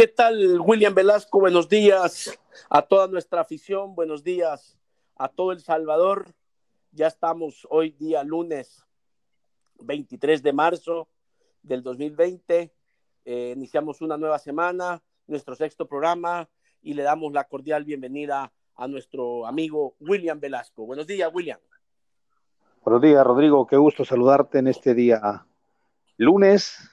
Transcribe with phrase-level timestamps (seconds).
[0.00, 1.40] ¿Qué tal, William Velasco?
[1.40, 4.78] Buenos días a toda nuestra afición, buenos días
[5.14, 6.32] a todo El Salvador.
[6.90, 8.82] Ya estamos hoy día lunes
[9.80, 11.08] 23 de marzo
[11.62, 12.72] del 2020.
[13.26, 16.48] Eh, iniciamos una nueva semana, nuestro sexto programa,
[16.80, 20.86] y le damos la cordial bienvenida a nuestro amigo William Velasco.
[20.86, 21.60] Buenos días, William.
[22.82, 23.66] Buenos días, Rodrigo.
[23.66, 25.44] Qué gusto saludarte en este día
[26.16, 26.90] lunes.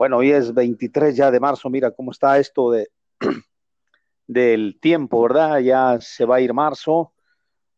[0.00, 1.68] Bueno, hoy es 23 ya de marzo.
[1.68, 2.88] Mira cómo está esto de,
[4.26, 5.58] del tiempo, ¿verdad?
[5.58, 7.12] Ya se va a ir marzo.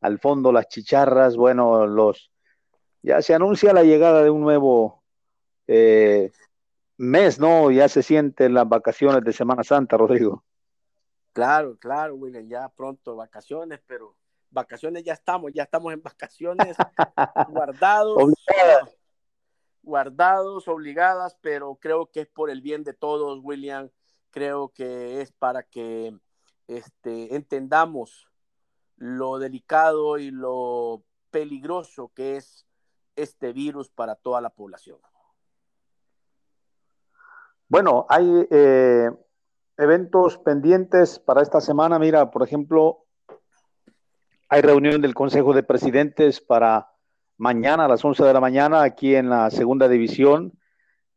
[0.00, 2.30] Al fondo las chicharras, bueno, los
[3.02, 5.02] ya se anuncia la llegada de un nuevo
[5.66, 6.30] eh,
[6.96, 7.72] mes, ¿no?
[7.72, 10.44] Ya se sienten las vacaciones de Semana Santa, Rodrigo.
[11.32, 14.14] Claro, claro, William, ya pronto vacaciones, pero
[14.48, 16.76] vacaciones ya estamos, ya estamos en vacaciones
[17.48, 18.32] guardados.
[19.82, 23.90] Guardados, obligadas, pero creo que es por el bien de todos, William.
[24.30, 26.16] Creo que es para que
[26.68, 28.28] este, entendamos
[28.96, 32.66] lo delicado y lo peligroso que es
[33.16, 34.98] este virus para toda la población.
[37.68, 39.10] Bueno, hay eh,
[39.78, 41.98] eventos pendientes para esta semana.
[41.98, 43.06] Mira, por ejemplo,
[44.48, 46.91] hay reunión del Consejo de Presidentes para
[47.42, 50.52] mañana a las 11 de la mañana aquí en la segunda división.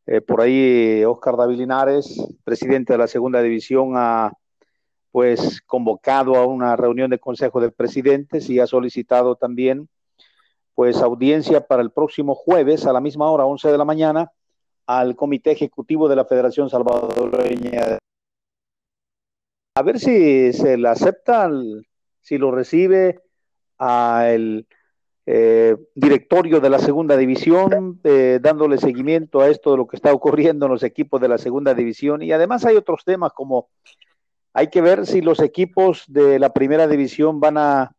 [0.08, 4.34] Eh, por ahí Oscar David Linares, presidente de la segunda división, ha
[5.12, 9.88] pues convocado a una reunión del Consejo de Presidentes y ha solicitado también
[10.74, 14.32] pues audiencia para el próximo jueves a la misma hora, 11 de la mañana,
[14.88, 18.00] al Comité Ejecutivo de la Federación Salvadoreña
[19.78, 21.52] a ver si se le acepta,
[22.22, 23.22] si lo recibe
[23.78, 24.66] al
[25.28, 30.14] eh, directorio de la segunda división, eh, dándole seguimiento a esto de lo que está
[30.14, 32.22] ocurriendo en los equipos de la segunda división.
[32.22, 33.70] Y además hay otros temas como
[34.54, 37.96] hay que ver si los equipos de la primera división van a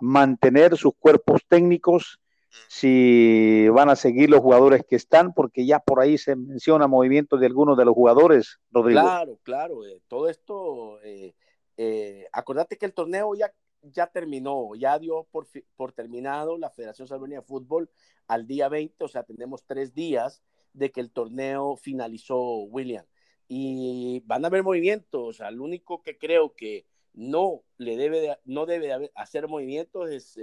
[0.00, 2.18] mantener sus cuerpos técnicos
[2.66, 7.36] si van a seguir los jugadores que están, porque ya por ahí se menciona movimiento
[7.36, 9.02] de algunos de los jugadores, Rodrigo.
[9.02, 13.52] Claro, claro, eh, todo esto, eh, acordate que el torneo ya,
[13.82, 17.90] ya terminó, ya dio por, por terminado la Federación Salvadoreña de Fútbol
[18.26, 20.42] al día 20, o sea, tenemos tres días
[20.72, 23.04] de que el torneo finalizó, William,
[23.48, 28.38] y van a haber movimientos, o sea, el único que creo que no le debe
[28.44, 30.38] no debe hacer movimientos es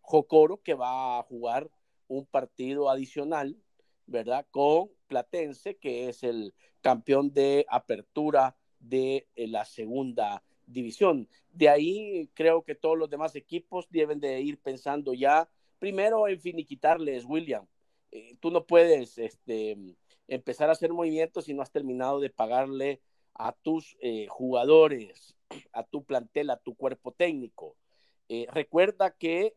[0.00, 1.70] Jocoro, que va a jugar
[2.06, 3.56] un partido adicional,
[4.06, 4.46] ¿verdad?
[4.50, 11.28] Con Platense, que es el campeón de apertura de eh, la segunda división.
[11.50, 15.48] De ahí creo que todos los demás equipos deben de ir pensando ya,
[15.78, 17.66] primero en finiquitarles, William.
[18.10, 19.76] Eh, tú no puedes este,
[20.28, 23.00] empezar a hacer movimientos si no has terminado de pagarle
[23.34, 25.36] a tus eh, jugadores,
[25.72, 27.76] a tu plantel, a tu cuerpo técnico.
[28.28, 29.56] Eh, recuerda que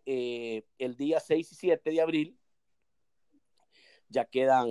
[0.78, 2.38] el día 6 y 7 de abril
[4.10, 4.68] ya quedan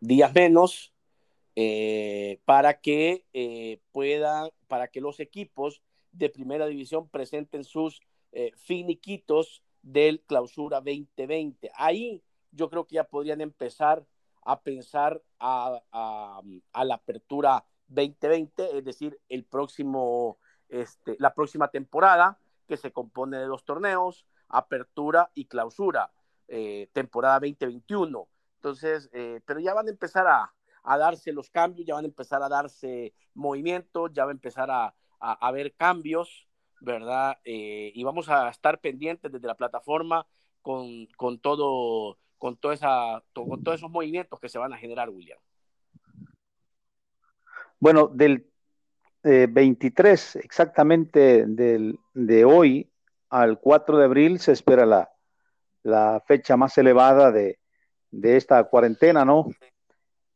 [0.00, 0.92] días menos
[2.44, 3.24] para que
[3.92, 8.02] puedan, para que los equipos de primera división presenten sus
[8.56, 11.70] finiquitos del clausura 2020.
[11.76, 14.04] Ahí yo creo que ya podrían empezar
[14.44, 15.80] a pensar a,
[16.74, 23.46] la apertura 2020, es decir, el próximo este, la próxima temporada, que se compone de
[23.46, 26.10] dos torneos, apertura y clausura,
[26.48, 28.28] eh, temporada 2021.
[28.56, 30.52] Entonces, eh, pero ya van a empezar a,
[30.96, 34.94] darse los cambios, ya van a empezar a darse movimientos, ya va a empezar a,
[35.20, 36.46] a, haber cambios,
[36.80, 37.38] ¿verdad?
[37.44, 40.26] Eh, y vamos a estar pendientes desde la plataforma
[40.62, 45.10] con, con todo, con, toda esa, con todos esos movimientos que se van a generar,
[45.10, 45.38] William.
[47.78, 48.48] Bueno, del
[49.22, 52.88] 23 exactamente del, de hoy
[53.28, 55.10] al 4 de abril se espera la,
[55.82, 57.58] la fecha más elevada de,
[58.10, 59.46] de, esta cuarentena, ¿no?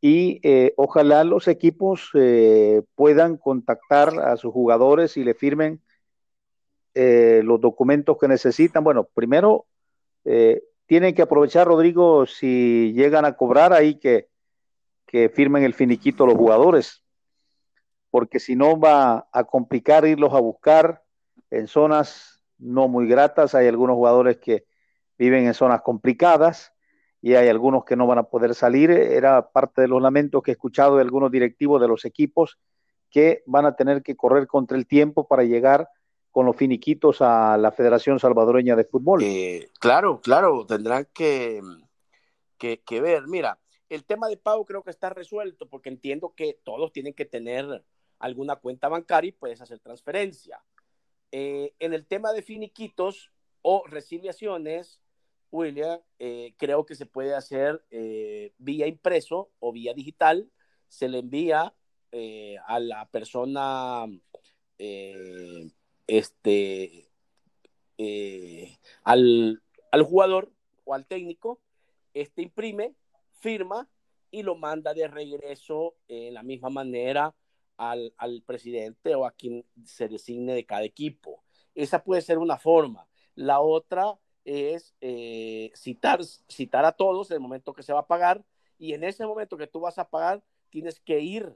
[0.00, 5.82] Y eh, ojalá los equipos eh, puedan contactar a sus jugadores y le firmen
[6.94, 8.82] eh, los documentos que necesitan.
[8.84, 9.66] Bueno, primero
[10.86, 14.28] tienen que aprovechar, Rodrigo, si llegan a cobrar ahí que,
[15.06, 17.02] que firmen el finiquito los jugadores
[18.10, 21.02] porque si no va a complicar irlos a buscar
[21.50, 23.54] en zonas no muy gratas.
[23.54, 24.66] Hay algunos jugadores que
[25.18, 26.72] viven en zonas complicadas
[27.22, 28.90] y hay algunos que no van a poder salir.
[28.90, 32.58] Era parte de los lamentos que he escuchado de algunos directivos de los equipos
[33.10, 35.88] que van a tener que correr contra el tiempo para llegar
[36.30, 39.22] con los finiquitos a la Federación Salvadoreña de Fútbol.
[39.24, 41.60] Eh, claro, claro, tendrán que,
[42.56, 43.26] que, ver.
[43.26, 43.58] Mira,
[43.88, 47.84] el tema de pago creo que está resuelto porque entiendo que todos tienen que tener
[48.20, 50.62] alguna cuenta bancaria y puedes hacer transferencia.
[51.32, 53.32] Eh, en el tema de finiquitos
[53.62, 55.00] o resiliaciones,
[55.50, 60.50] William, eh, creo que se puede hacer eh, vía impreso o vía digital.
[60.88, 61.74] Se le envía
[62.66, 64.04] a la persona,
[66.08, 67.08] este,
[69.04, 69.62] al,
[69.92, 70.52] al jugador
[70.84, 71.60] o al técnico,
[72.12, 72.96] este imprime,
[73.40, 73.88] firma
[74.30, 77.34] y lo manda de regreso en la misma manera
[77.76, 81.42] al, al, presidente o a quien se designe de cada equipo.
[81.74, 83.08] Esa puede ser una forma.
[83.34, 88.06] La otra es eh, citar, citar a todos en el momento que se va a
[88.06, 88.44] pagar
[88.78, 91.54] y en ese momento que tú vas a pagar tienes que ir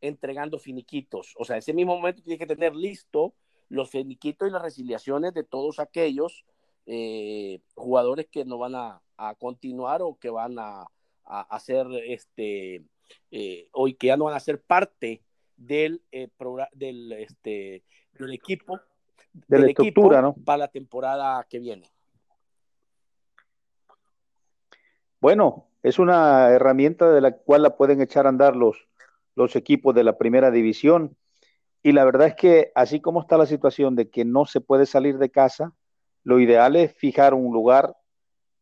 [0.00, 1.34] entregando finiquitos.
[1.38, 3.34] O sea, ese mismo momento tienes que tener listo
[3.68, 6.44] los finiquitos y las resiliaciones de todos aquellos
[6.86, 10.86] eh, jugadores que no van a, a, continuar o que van a,
[11.24, 12.84] hacer este
[13.30, 15.22] eh, o que ya no van a ser parte
[15.56, 16.28] del, eh,
[16.72, 17.82] del, este,
[18.12, 18.78] del equipo,
[19.32, 20.34] de la estructura, ¿no?
[20.34, 21.88] Para la temporada que viene.
[25.24, 28.86] Bueno, es una herramienta de la cual la pueden echar a andar los,
[29.34, 31.16] los equipos de la primera división.
[31.82, 34.84] Y la verdad es que así como está la situación de que no se puede
[34.84, 35.72] salir de casa,
[36.24, 37.96] lo ideal es fijar un lugar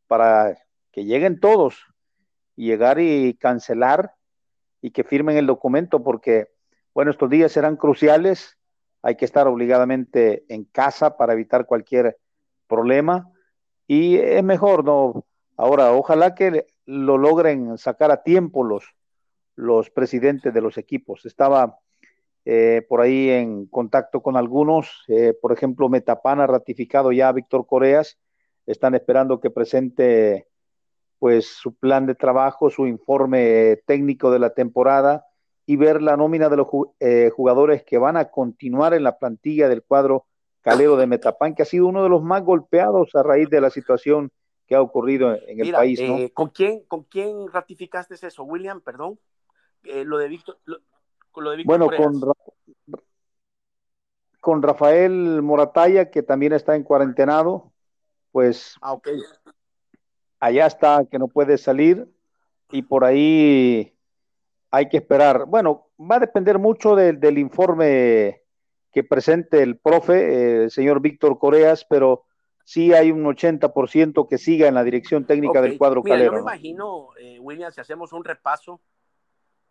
[0.07, 0.57] para
[0.93, 1.85] que lleguen todos
[2.55, 4.15] y llegar y cancelar
[4.81, 6.47] y que firmen el documento porque
[6.95, 8.57] bueno, estos días serán cruciales.
[9.03, 12.19] Hay que estar obligadamente en casa para evitar cualquier
[12.69, 13.33] problema.
[13.89, 15.25] Y es mejor, ¿no?
[15.57, 18.85] Ahora, ojalá que lo logren sacar a tiempo los,
[19.55, 21.25] los presidentes de los equipos.
[21.27, 21.79] Estaba
[22.45, 27.33] eh, por ahí en contacto con algunos, eh, por ejemplo, Metapan ha ratificado ya a
[27.33, 28.19] Víctor Coreas,
[28.67, 30.49] están esperando que presente
[31.19, 35.25] pues su plan de trabajo, su informe técnico de la temporada
[35.67, 36.67] y ver la nómina de los
[36.99, 40.27] eh, jugadores que van a continuar en la plantilla del cuadro
[40.63, 43.71] calero de Metapan, que ha sido uno de los más golpeados a raíz de la
[43.71, 44.33] situación
[44.73, 46.01] que ha ocurrido en el país.
[46.01, 46.17] ¿no?
[46.17, 48.81] Eh, ¿con, quién, ¿Con quién ratificaste eso, William?
[48.81, 49.19] Perdón.
[49.85, 50.59] Eh, lo de Víctor.
[50.65, 52.33] Lo, de Víctor bueno, con,
[54.41, 57.71] con Rafael Morataya, que también está en cuarentenado,
[58.31, 59.19] pues ah, okay.
[60.41, 62.09] allá está, que no puede salir,
[62.71, 63.95] y por ahí
[64.71, 65.45] hay que esperar.
[65.45, 68.43] Bueno, va a depender mucho del informe
[68.91, 72.25] que presente el profe, el señor Víctor Coreas, pero
[72.73, 76.33] sí hay un 80% que siga en la dirección técnica del cuadro Mira, calero.
[76.33, 78.81] Yo me imagino, eh, William, si hacemos un repaso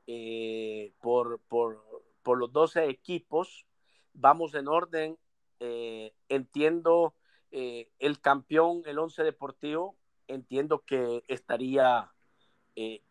[0.06, 1.84] eh, por, por,
[2.22, 3.66] por, los 12 equipos,
[4.14, 5.18] vamos en orden.
[5.60, 7.16] Eh, entiendo
[7.52, 9.96] el campeón, el 11 deportivo,
[10.28, 12.10] entiendo que estaría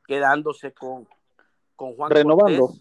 [0.06, 1.06] quedándose con,
[1.74, 2.72] con Juan Renovando.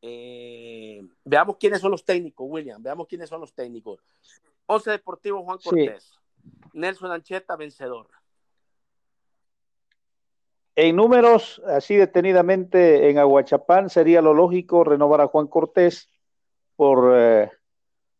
[0.00, 2.80] Eh, veamos quiénes son los técnicos, William.
[2.80, 3.98] Veamos quiénes son los técnicos.
[4.66, 6.12] Once Deportivo Juan Cortés.
[6.72, 8.08] Nelson Ancheta, vencedor.
[10.74, 16.10] En números, así detenidamente en Aguachapán, sería lo lógico renovar a Juan Cortés
[16.76, 17.50] por, eh,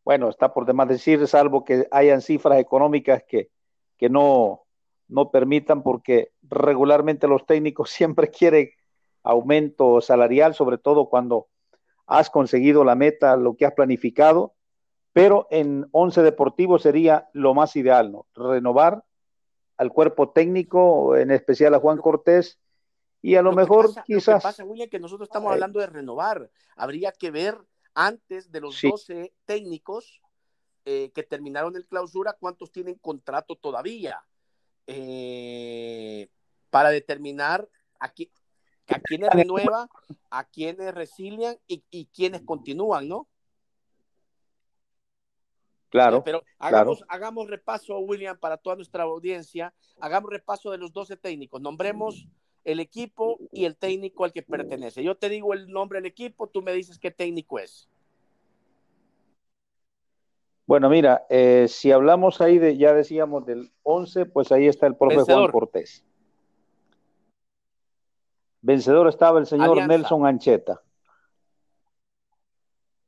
[0.04, 3.50] bueno, está por demás decir, salvo que hayan cifras económicas que,
[3.98, 4.64] que no,
[5.08, 8.70] no permitan, porque regularmente los técnicos siempre quieren
[9.22, 11.48] aumento salarial, sobre todo cuando
[12.06, 14.55] has conseguido la meta, lo que has planificado,
[15.16, 18.26] pero en 11 deportivos sería lo más ideal, ¿no?
[18.34, 19.02] Renovar
[19.78, 22.58] al cuerpo técnico, en especial a Juan Cortés,
[23.22, 24.34] y a lo, mejor quizás...
[24.34, 27.56] Lo que pasa, William, que nosotros estamos hablando de renovar, habría que ver
[27.94, 30.20] antes de los 12 técnicos
[30.84, 34.22] eh, que terminaron el clausura, cuántos tienen contrato todavía,
[34.86, 36.28] eh,
[36.68, 37.66] para determinar
[38.00, 39.88] a quienes renueva,
[40.28, 43.28] a quienes resilian y, y quienes continúan, ¿no?
[45.96, 46.22] Claro.
[46.24, 49.72] Pero hagamos, hagamos repaso, William, para toda nuestra audiencia.
[49.98, 51.60] Hagamos repaso de los 12 técnicos.
[51.62, 52.28] Nombremos
[52.64, 55.02] el equipo y el técnico al que pertenece.
[55.02, 57.88] Yo te digo el nombre del equipo, tú me dices qué técnico es.
[60.66, 64.96] Bueno, mira, eh, si hablamos ahí de, ya decíamos del 11, pues ahí está el
[64.96, 66.04] profe Juan Cortés.
[68.60, 70.82] Vencedor estaba el señor Nelson Ancheta.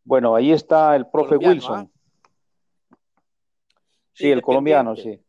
[0.04, 1.90] Bueno, ahí está el profe Wilson.
[1.92, 1.98] ¿ah?
[4.18, 5.20] Sí, el colombiano, sí.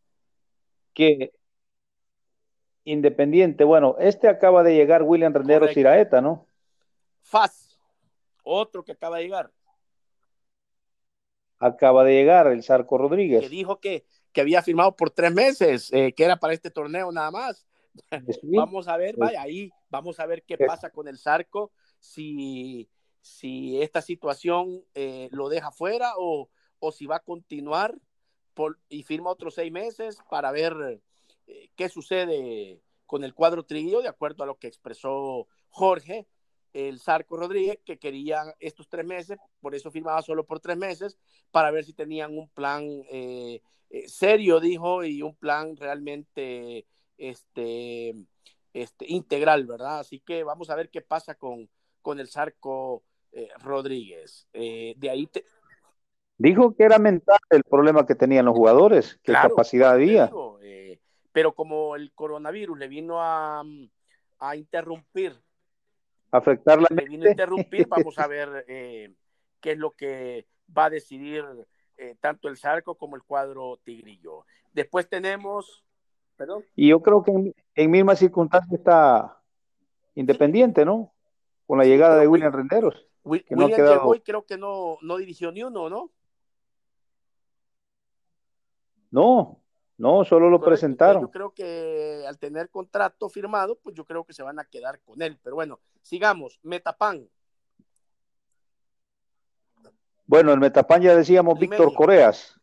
[0.93, 1.31] Que
[2.83, 6.47] independiente, bueno, este acaba de llegar William Rendero Ciraeta, ¿no?
[7.21, 7.79] Faz,
[8.43, 9.51] otro que acaba de llegar.
[11.59, 13.41] Acaba de llegar el Sarco Rodríguez.
[13.41, 17.11] Que dijo que, que había firmado por tres meses, eh, que era para este torneo
[17.11, 17.67] nada más
[18.43, 22.89] vamos a ver, vaya ahí, vamos a ver qué pasa con el Zarco, si,
[23.21, 27.95] si esta situación eh, lo deja fuera o, o, si va a continuar
[28.89, 31.01] y firma otros seis meses para ver
[31.47, 36.27] eh, qué sucede con el cuadro trillo, de acuerdo a lo que expresó Jorge,
[36.73, 41.17] el Zarco Rodríguez, que quería estos tres meses, por eso firmaba solo por tres meses,
[41.51, 43.61] para ver si tenían un plan eh,
[44.07, 46.85] serio, dijo, y un plan realmente
[47.17, 48.13] este,
[48.73, 49.99] este, integral, ¿verdad?
[49.99, 51.69] Así que vamos a ver qué pasa con,
[52.01, 54.47] con el Zarco eh, Rodríguez.
[54.53, 55.29] Eh, de ahí
[56.39, 60.31] Dijo que era mental el problema que tenían los jugadores, qué capacidad había.
[60.63, 60.99] Eh,
[61.31, 63.63] pero como el coronavirus le vino a,
[64.39, 65.39] a interrumpir,
[66.31, 70.89] afectar la le vino a interrumpir, vamos a ver qué es lo que va a
[70.89, 71.45] decidir
[72.19, 74.45] tanto el Zarco como el cuadro Tigrillo.
[74.73, 75.83] Después tenemos
[76.75, 79.35] y yo creo que en, en mismas circunstancias está
[80.15, 81.13] Independiente, ¿no?
[81.65, 82.95] Con la llegada de William Renderos.
[83.23, 86.11] que William no llegó y creo que no, no dirigió ni uno, ¿no?
[89.11, 89.59] No,
[89.97, 91.23] no, solo lo presentaron.
[91.23, 95.01] Yo creo que al tener contrato firmado, pues yo creo que se van a quedar
[95.01, 95.37] con él.
[95.43, 96.59] Pero bueno, sigamos.
[96.63, 97.27] Metapan.
[100.25, 102.57] Bueno, el Metapan ya decíamos Víctor Coreas,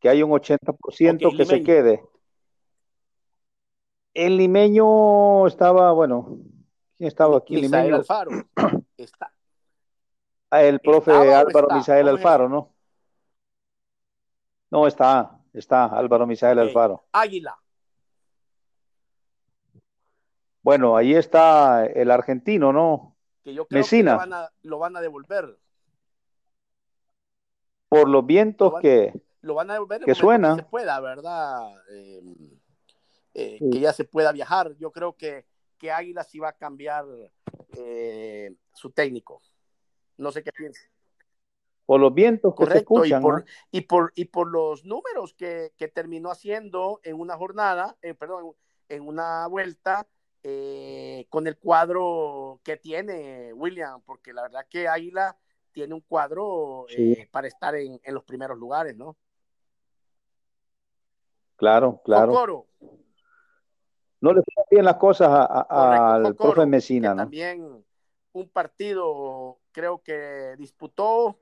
[0.00, 2.04] que hay un 80% que se quede.
[4.12, 6.38] El limeño estaba, bueno,
[6.98, 7.54] ¿quién estaba aquí?
[7.54, 8.30] Misael Alfaro.
[8.96, 9.32] Está.
[10.50, 12.74] Ah, el profe Álvaro Misael Alfaro, ¿no?
[14.70, 17.04] No, está, está Álvaro Misael Alfaro.
[17.12, 17.56] Águila.
[20.62, 23.16] Bueno, ahí está el argentino, ¿no?
[23.42, 25.58] Que yo creo que lo van, a, lo van a devolver.
[27.88, 30.56] Por los vientos que, lo van a devolver que suena.
[30.56, 31.70] se pueda, ¿verdad?
[31.90, 32.22] Eh,
[33.34, 34.74] eh, que ya se pueda viajar.
[34.78, 35.44] Yo creo que,
[35.78, 37.04] que Águila sí va a cambiar
[37.76, 39.42] eh, su técnico.
[40.16, 40.80] No sé qué piensa.
[41.86, 45.72] Por los vientos que se escuchan, y, por, y, por, y por los números que,
[45.76, 48.52] que terminó haciendo en una jornada, eh, perdón,
[48.88, 50.06] en una vuelta,
[51.30, 55.36] con el cuadro que tiene William, porque la verdad que Águila
[55.72, 56.86] tiene un cuadro
[57.30, 59.16] para estar en, en, los primeros lugares, ¿no?
[61.56, 62.66] Claro, claro.
[64.20, 65.28] No le fue bien las cosas
[65.68, 67.84] al profe Mesina, También
[68.32, 71.40] un partido creo que disputó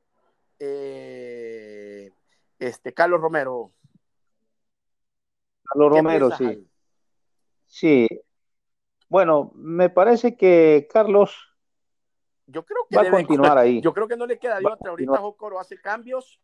[0.64, 2.12] eh,
[2.59, 3.73] este Carlos Romero.
[5.64, 6.69] Carlos Romero, sí.
[7.66, 8.07] Sí.
[9.09, 11.52] Bueno, me parece que Carlos
[12.47, 13.81] yo creo que va a continuar ahí.
[13.83, 14.90] Yo creo que no le queda de otra.
[14.90, 16.40] Ahorita Jocoro hace cambios.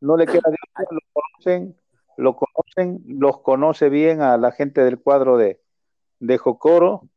[0.00, 1.76] No le queda de otra, lo conocen,
[2.16, 5.60] lo conocen, los conoce bien a la gente del cuadro de,
[6.18, 7.08] de Jocoro.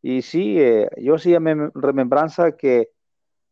[0.00, 2.92] Y sí, eh, yo sí me remembranza que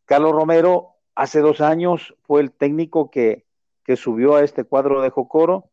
[0.07, 3.45] Carlos Romero hace dos años fue el técnico que,
[3.85, 5.71] que subió a este cuadro de Jocoro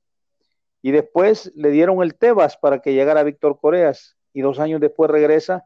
[0.82, 5.10] y después le dieron el Tebas para que llegara Víctor Coreas y dos años después
[5.10, 5.66] regresa.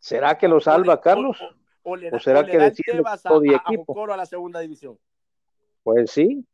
[0.00, 1.38] ¿Será que lo salva Carlos?
[1.84, 4.12] O, será que decide todo a, equipo?
[4.12, 4.98] a la segunda división?
[5.84, 6.44] Pues sí,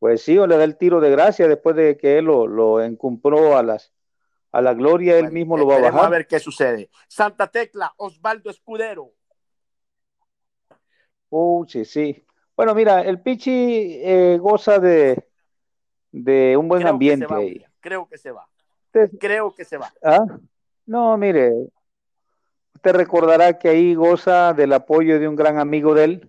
[0.00, 2.82] pues sí, o le da el tiro de gracia después de que él lo, lo
[2.82, 3.92] encumpró a las,
[4.50, 6.06] a la gloria él mismo lo va a bajar.
[6.06, 6.90] a ver qué sucede.
[7.06, 9.12] Santa Tecla, Osvaldo Escudero.
[11.34, 12.26] Uh, sí, sí.
[12.54, 15.26] Bueno, mira, el Pichi eh, goza de,
[16.10, 17.66] de un buen ambiente.
[17.80, 18.46] creo que se va.
[19.18, 19.90] creo que se va.
[20.02, 20.26] ¿Ah?
[20.84, 21.50] No, mire,
[22.74, 26.28] usted recordará que ahí goza del apoyo de un gran amigo de él,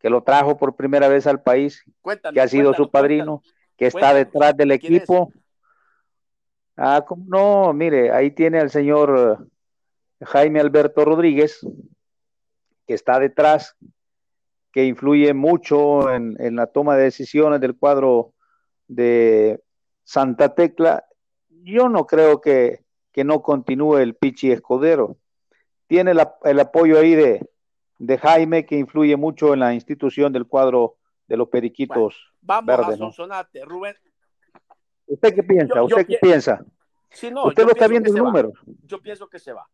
[0.00, 1.84] que lo trajo por primera vez al país,
[2.32, 3.40] que ha sido su padrino,
[3.76, 5.32] que está detrás del equipo.
[6.76, 7.72] Ah, ¿cómo no?
[7.72, 9.46] Mire, ahí tiene al señor
[10.20, 11.64] Jaime Alberto Rodríguez,
[12.84, 13.76] que está detrás,
[14.74, 18.32] que influye mucho en, la toma de decisiones del cuadro
[18.88, 19.62] de
[20.02, 21.04] Santa Tecla.
[21.48, 22.80] Yo no creo que,
[23.24, 25.16] no continúe el Pichi Escudero.
[25.86, 30.96] Tiene el apoyo ahí de, Jaime, que influye mucho en la institución del cuadro
[31.28, 32.32] de los periquitos.
[32.40, 33.94] vamos a Sonsonate, Rubén,
[35.06, 35.84] ¿Usted qué piensa?
[35.84, 36.64] ¿Usted qué piensa?
[37.12, 38.52] Usted lo está viendo el número.
[38.82, 39.68] Yo pienso que se va.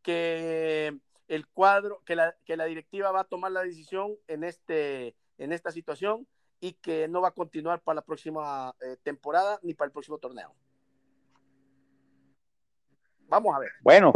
[0.00, 0.96] Que
[1.28, 5.52] el cuadro, que la, que la directiva va a tomar la decisión en, este, en
[5.52, 6.26] esta situación
[6.60, 10.18] y que no va a continuar para la próxima eh, temporada ni para el próximo
[10.18, 10.54] torneo.
[13.28, 13.70] Vamos a ver.
[13.82, 14.12] Bueno,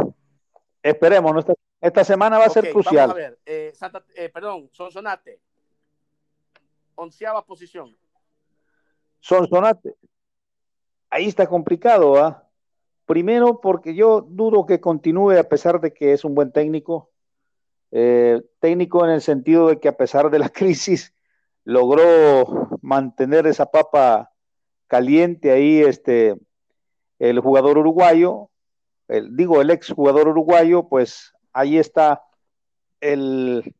[0.81, 1.45] esperemos.
[1.79, 3.07] Esta, semana va a ser crucial.
[3.09, 3.39] Vamos a ver.
[3.45, 5.39] Eh, Santa, eh, perdón, Sonsonate.
[6.95, 7.95] Onceava posición.
[9.19, 9.95] Sonsonate
[11.13, 12.43] ahí está complicado, ¿ah?
[13.05, 17.11] Primero, porque yo dudo que continúe a pesar de que es un buen técnico.
[17.91, 21.13] Eh, técnico en el sentido de que a pesar de la crisis
[21.63, 24.31] logró mantener esa papa
[24.87, 26.35] caliente ahí, este,
[27.19, 28.49] el jugador uruguayo,
[29.07, 32.23] el, digo, el ex jugador uruguayo, pues ahí está
[32.99, 33.75] el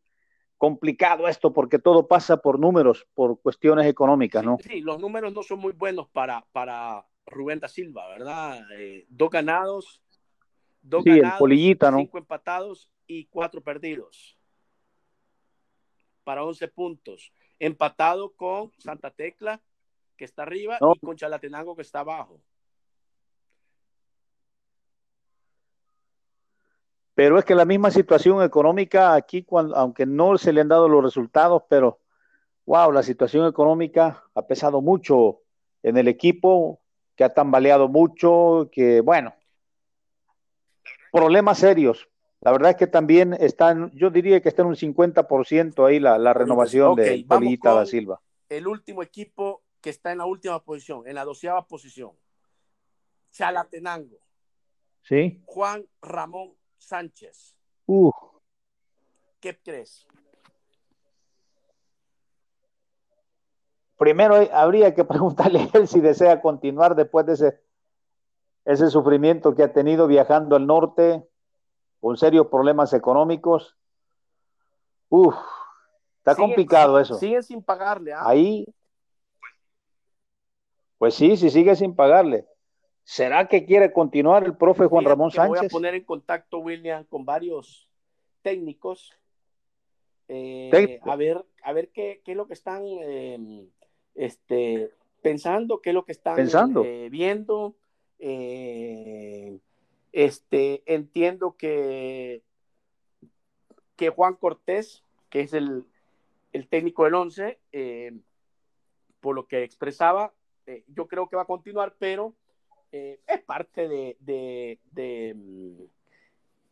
[0.57, 4.57] complicado esto, porque todo pasa por números, por cuestiones económicas, ¿no?
[4.61, 8.65] Sí, los números no son muy buenos para, para Rubén da Silva, ¿verdad?
[8.77, 10.01] Eh, dos ganados,
[10.81, 11.99] dos ganados, polillita, ¿no?
[11.99, 14.37] cinco empatados y cuatro perdidos.
[16.23, 17.33] Para 11 puntos.
[17.59, 19.61] Empatado con Santa Tecla,
[20.17, 22.41] que está arriba, y con Chalatenango, que está abajo.
[27.15, 30.89] Pero es que la misma situación económica aquí, cuando, aunque no se le han dado
[30.89, 31.99] los resultados, pero
[32.65, 35.41] wow, la situación económica ha pesado mucho
[35.83, 36.81] en el equipo,
[37.15, 39.33] que ha tambaleado mucho, que bueno,
[41.11, 42.09] problemas serios.
[42.41, 46.17] La verdad es que también están, yo diría que está en un 50% ahí la,
[46.17, 48.19] la renovación de Polita da Silva.
[48.49, 52.11] El último equipo que está en la última posición, en la doceava posición.
[53.31, 54.17] Chalatenango.
[55.01, 55.41] Sí.
[55.45, 57.55] Juan Ramón Sánchez.
[57.85, 58.11] Uh.
[59.39, 60.07] ¿Qué crees?
[63.97, 67.59] Primero habría que preguntarle a él si desea continuar después de ese,
[68.65, 71.23] ese sufrimiento que ha tenido viajando al norte
[71.99, 73.77] con serios problemas económicos.
[75.09, 75.35] Uf,
[76.17, 77.15] está complicado eso.
[77.15, 78.13] Siguen sin pagarle.
[78.13, 78.27] ¿ah?
[78.27, 78.65] Ahí,
[80.97, 82.45] pues sí, sí sigue sin pagarle.
[83.03, 85.59] ¿Será que quiere continuar el profe Juan Ramón Sánchez?
[85.59, 87.89] Voy a poner en contacto, William, con varios
[88.41, 89.11] técnicos.
[90.29, 93.67] Eh, a ver, a ver qué, qué, es lo que están eh,
[94.15, 94.91] este,
[95.21, 96.83] pensando, qué es lo que están pensando.
[96.83, 97.75] Eh, viendo.
[100.11, 102.41] este, entiendo que,
[103.95, 105.85] que Juan Cortés, que es el,
[106.51, 107.59] el técnico del 11,
[109.19, 110.33] por lo que expresaba,
[110.87, 112.33] yo creo que va a continuar, pero
[112.95, 115.83] eh, es parte de, de, de, mm,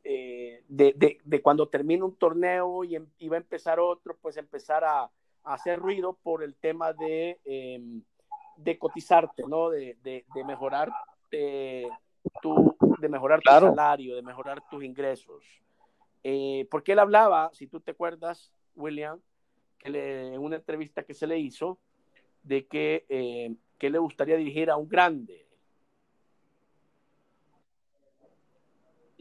[0.04, 5.10] eh, de, cuando termina un torneo y, em, va a empezar otro, pues empezar a,
[5.43, 8.01] hacer ruido por el tema de, em,
[8.58, 9.69] de cotizarte, ¿no?
[9.69, 9.95] De,
[10.45, 10.91] mejorar,
[11.32, 11.88] eh,
[12.41, 15.43] tu, de mejorar tu salario, de mejorar tus ingresos.
[16.69, 19.19] porque él hablaba, si tú te acuerdas, William,
[19.80, 19.89] que
[20.34, 21.80] en una entrevista que se le hizo,
[22.43, 25.47] de que, que le gustaría dirigir a un grande,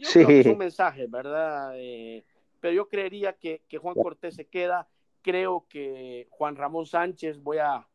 [0.02, 0.24] sí.
[0.28, 1.72] es un mensaje, ¿verdad?
[1.76, 2.24] Eh,
[2.61, 4.88] pero yo creería que, Juan Cortés se queda.
[5.22, 7.87] Creo que Juan Ramón Sánchez, voy a,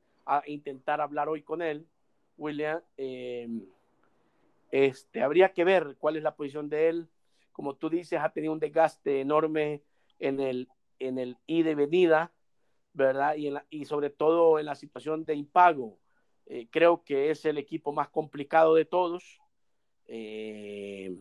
[0.47, 1.87] intentar hablar hoy con él,
[2.37, 2.81] William.
[2.97, 3.47] Eh,
[4.71, 7.09] este, habría que ver cuál es la posición de él.
[7.51, 9.83] Como tú dices, ha tenido un desgaste enorme
[10.19, 10.67] en el,
[10.99, 12.31] en el y venida,
[12.93, 13.35] ¿verdad?
[13.35, 15.99] Y, y sobre todo en la situación de impago.
[16.47, 19.41] Eh, creo que es el equipo más complicado de todos.
[20.07, 21.15] Eh,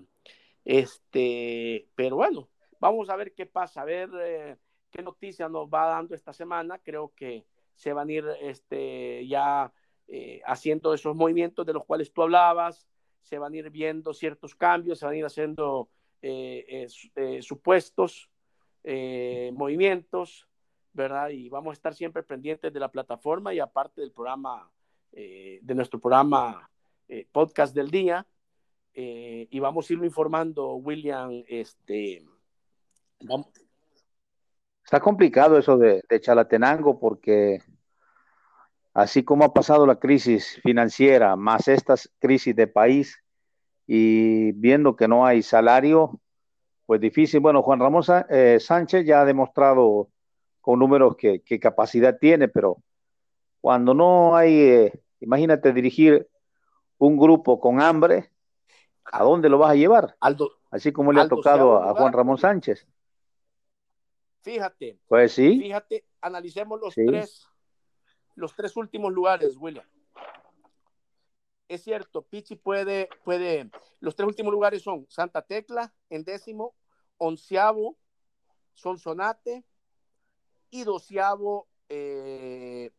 [0.64, 2.48] este, pero bueno,
[2.80, 4.56] vamos a ver qué pasa, a ver eh,
[4.94, 6.78] qué noticias nos va dando esta semana.
[6.78, 9.72] Creo que se van a ir este, ya
[10.06, 12.86] eh, haciendo esos movimientos de los cuales tú hablabas,
[13.22, 15.88] se van a ir viendo ciertos cambios, se van a ir haciendo
[16.22, 16.86] eh,
[17.40, 18.30] supuestos
[19.52, 20.46] movimientos,
[20.92, 21.30] ¿verdad?
[21.30, 24.70] Y vamos a estar siempre pendientes de la plataforma y aparte del programa,
[25.10, 26.70] de nuestro programa
[27.32, 28.26] podcast del día
[28.94, 31.42] eh, y vamos a irlo informando, William.
[31.48, 32.24] Este,
[34.84, 37.62] Está complicado eso de, Chalatenango porque
[38.92, 43.18] así como ha pasado la crisis financiera, más estas crisis de país
[43.86, 46.20] y viendo que no hay salario,
[46.84, 47.40] pues difícil.
[47.40, 50.10] Bueno, Juan Ramón eh, Sánchez ya ha demostrado
[50.60, 52.76] con números que, capacidad tiene, pero
[53.60, 56.28] cuando no hay, eh, imagínate dirigir
[56.98, 58.30] un grupo con hambre,
[59.04, 60.16] ¿a dónde lo vas a llevar?
[60.70, 62.86] Así como le ha tocado a Juan Ramón Sánchez.
[64.44, 65.00] Fíjate.
[65.08, 65.58] Pues sí.
[65.58, 67.48] Fíjate, analicemos los tres,
[68.36, 69.86] los tres últimos lugares, William.
[71.66, 76.76] Es cierto, Pichi puede, puede, los tres últimos lugares son Santa Tecla en décimo,
[77.16, 77.96] onceavo,
[78.74, 79.64] Sonsonate
[80.70, 82.92] y doceavo, eh,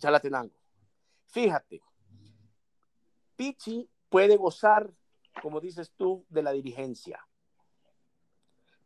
[0.00, 0.54] Chalatenango.
[1.26, 1.82] Fíjate,
[3.36, 4.90] Pichi puede gozar
[5.40, 7.26] como dices tú, de la dirigencia.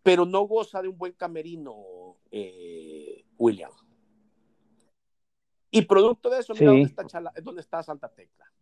[0.02, 3.70] Pero no goza de un buen camerino, eh, William.
[5.70, 7.02] Y producto de eso, mira dónde, está
[7.60, 8.52] está Santa Tecla.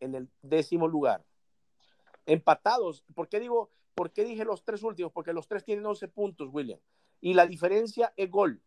[0.00, 1.24] en el décimo lugar.
[2.26, 3.04] Empatados.
[3.14, 5.12] ¿Por qué digo, por qué dije los tres últimos?
[5.12, 6.80] Porque los tres tienen 11 puntos, William.
[7.20, 8.60] Y la diferencia es gol.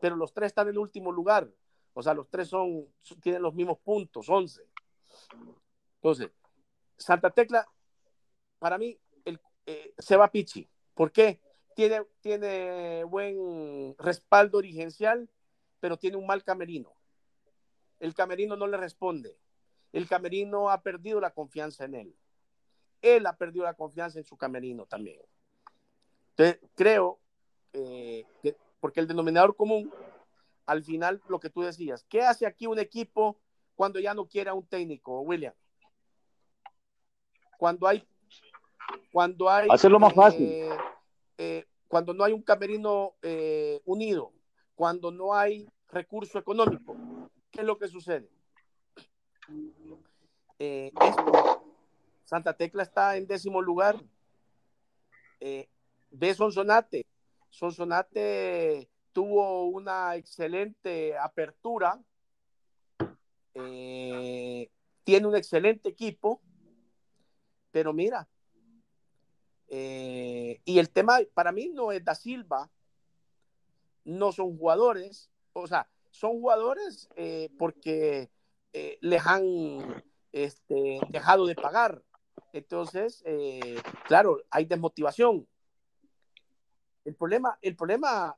[0.00, 1.50] Pero los tres están en el último lugar.
[1.94, 2.86] O sea, los tres son,
[3.20, 4.62] tienen los mismos puntos, 11.
[5.96, 6.30] Entonces,
[7.02, 7.66] Santa Tecla,
[8.58, 10.68] para mí, el, eh, se va Pichi.
[10.94, 11.40] ¿Por qué?
[11.74, 15.28] Tiene, tiene buen respaldo dirigencial,
[15.80, 16.92] pero tiene un mal camerino.
[17.98, 19.36] El camerino no le responde.
[19.92, 22.16] El camerino ha perdido la confianza en él.
[23.00, 25.20] Él ha perdido la confianza en su camerino también.
[26.30, 27.18] Entonces, creo
[27.72, 29.92] eh, que, porque el denominador común,
[30.66, 33.38] al final, lo que tú decías, ¿qué hace aquí un equipo
[33.74, 35.54] cuando ya no quiere a un técnico, William?
[37.62, 38.04] Cuando hay,
[39.12, 40.48] cuando hay, hacerlo más fácil.
[40.48, 40.68] Eh,
[41.38, 43.14] eh, cuando no hay un camerino
[43.84, 44.32] unido,
[44.74, 46.96] cuando no hay recurso económico,
[47.52, 48.28] ¿qué es lo que sucede?
[50.58, 50.90] Eh,
[52.24, 53.94] Santa Tecla está en décimo lugar.
[55.38, 55.68] Eh,
[56.10, 57.06] ve Sonsonate.
[57.48, 61.96] Sonsonate tuvo una excelente apertura.
[63.54, 64.68] Eh,
[65.04, 66.40] tiene un excelente equipo.
[67.72, 68.28] Pero mira,
[69.68, 72.70] eh, y el tema para mí no es Da Silva,
[74.04, 77.08] no son jugadores, o sea, son jugadores
[77.58, 78.30] porque
[79.00, 82.02] les han este, dejado de pagar.
[82.52, 85.46] Entonces, eh, claro, hay desmotivación.
[87.04, 88.36] El problema, el problema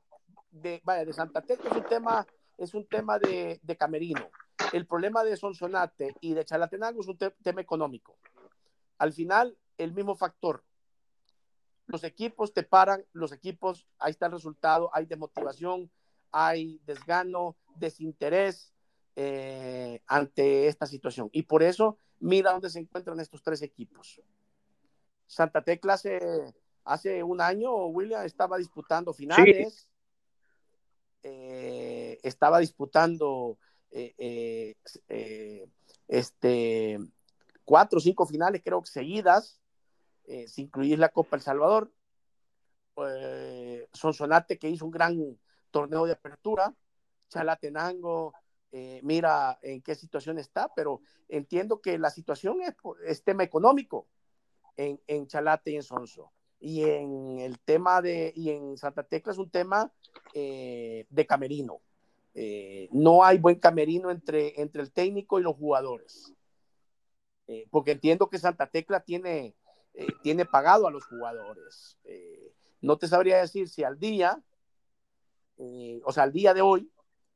[0.51, 4.29] de, vaya, de Santa Tecla es un tema, es un tema de, de camerino.
[4.73, 8.17] El problema de Sonsonate y de Chalatenango es un tema económico.
[8.97, 10.63] Al final, el mismo factor.
[11.87, 15.91] Los equipos te paran, los equipos, ahí está el resultado, hay desmotivación,
[16.31, 18.73] hay desgano, desinterés,
[19.15, 21.29] eh, ante esta situación.
[21.31, 24.21] Y por eso, mira dónde se encuentran estos tres equipos.
[25.27, 26.19] Santa Tecla hace,
[26.83, 29.87] hace un año, William estaba disputando finales,
[31.23, 33.57] eh, estaba disputando
[33.91, 34.75] eh,
[36.07, 36.99] este,
[37.65, 39.59] cuatro o cinco finales, creo que seguidas,
[40.47, 41.91] sin incluir la Copa El Salvador.
[43.93, 45.37] Sonsonate, que hizo un gran
[45.69, 46.73] torneo de apertura,
[47.29, 48.33] Chalatenango,
[48.77, 50.99] eh, mira en qué situación está, pero
[51.29, 52.57] entiendo que la situación
[53.05, 54.07] es, tema económico
[54.75, 56.33] en, en, Chalate y en Sonso.
[56.59, 59.93] Y en el tema de, y en Santa Tecla es un tema
[60.33, 61.79] eh, de camerino.
[62.33, 66.33] Eh, no hay buen camerino entre, entre el técnico y los jugadores.
[67.69, 69.55] Porque entiendo que Santa Tecla tiene,
[70.23, 71.97] tiene pagado a los jugadores.
[72.81, 74.41] no te sabría decir si al día,
[75.57, 76.89] o sea, al día de hoy,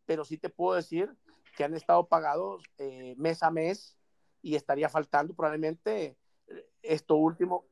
[0.06, 1.16] pero sí te puedo decir
[1.60, 3.98] que han estado pagados eh, mes a mes
[4.42, 6.16] y estaría faltando probablemente
[6.48, 7.66] eh, esto último.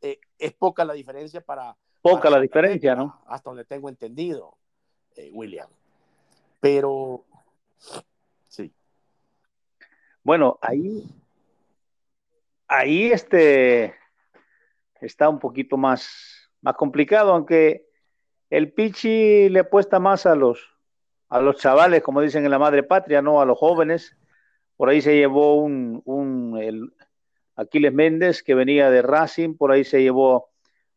[0.00, 1.76] Eh, es poca la diferencia para...
[2.02, 3.20] Poca la diferencia, ¿no?
[3.26, 4.56] Hasta donde tengo entendido,
[5.32, 5.68] William.
[6.60, 7.24] Pero,
[8.48, 8.72] sí.
[10.22, 11.04] Bueno, ahí,
[12.70, 13.94] ahí este,
[15.00, 17.86] está un poquito más, más complicado, aunque
[18.48, 20.64] el Pichi le apuesta más a los,
[21.28, 24.16] a los chavales, como dicen en la madre patria, no a los jóvenes.
[24.76, 26.92] Por ahí se llevó un, un
[27.56, 30.48] Aquiles Méndez que venía de Racing, por ahí se llevó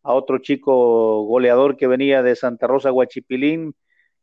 [0.04, 3.76] a otro chico goleador que venía de Santa Rosa Guachipilín,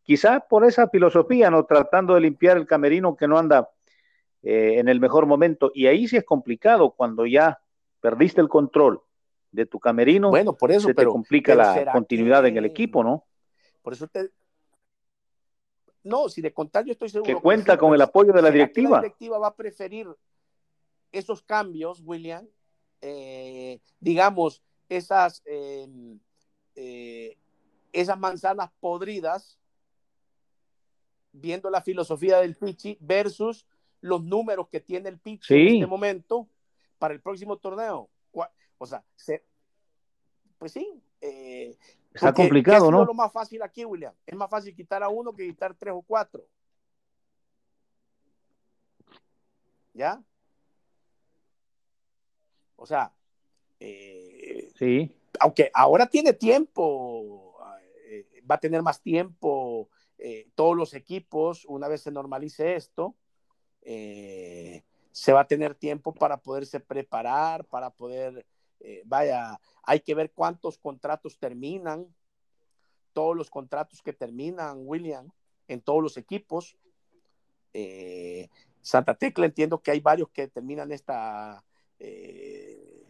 [0.03, 1.65] quizás por esa filosofía, ¿no?
[1.67, 3.69] Tratando de limpiar el camerino que no anda
[4.43, 5.71] eh, en el mejor momento.
[5.75, 7.61] Y ahí sí es complicado cuando ya
[8.01, 9.03] perdiste el control
[9.53, 10.31] de tu camerino.
[10.31, 13.25] Bueno, por eso, se te complica la continuidad en el equipo, ¿no?
[13.83, 14.31] Por eso te,
[16.03, 17.27] no, si de contar yo estoy seguro.
[17.27, 18.97] Que cuenta con el apoyo de la directiva.
[18.97, 20.09] La directiva va a preferir
[21.13, 22.47] esos cambios, William,
[23.01, 26.19] eh, digamos, esas, em,
[26.75, 27.37] eh,
[27.93, 29.59] esas manzanas podridas,
[31.33, 33.67] viendo la filosofía del Pichi versus
[34.01, 36.49] los números que tiene el Pichi en este momento
[36.99, 38.09] para el próximo torneo.
[38.83, 39.05] O sea,
[40.59, 41.77] pues sí, eh,
[42.13, 43.03] Está complicado, ¿no?
[43.03, 44.13] Es lo más fácil aquí, William.
[44.27, 46.45] Es más fácil quitar a uno que quitar tres o cuatro.
[49.95, 50.23] ¿Ya?
[52.77, 53.13] O sea,
[53.79, 55.15] eh, sí.
[55.39, 57.57] aunque ahora tiene tiempo,
[58.07, 63.15] eh, va a tener más tiempo eh, todos los equipos, una vez se normalice esto,
[63.83, 68.47] se va a tener tiempo para poderse preparar, para poder
[68.81, 72.07] eh, vaya, hay que ver cuántos contratos terminan,
[73.13, 75.31] todos los contratos que terminan, William,
[75.69, 76.77] en todos los equipos.
[77.73, 78.49] Eh,
[78.81, 81.63] Santa Tecla entiendo que hay varios que terminan esta,
[81.99, 83.05] eh,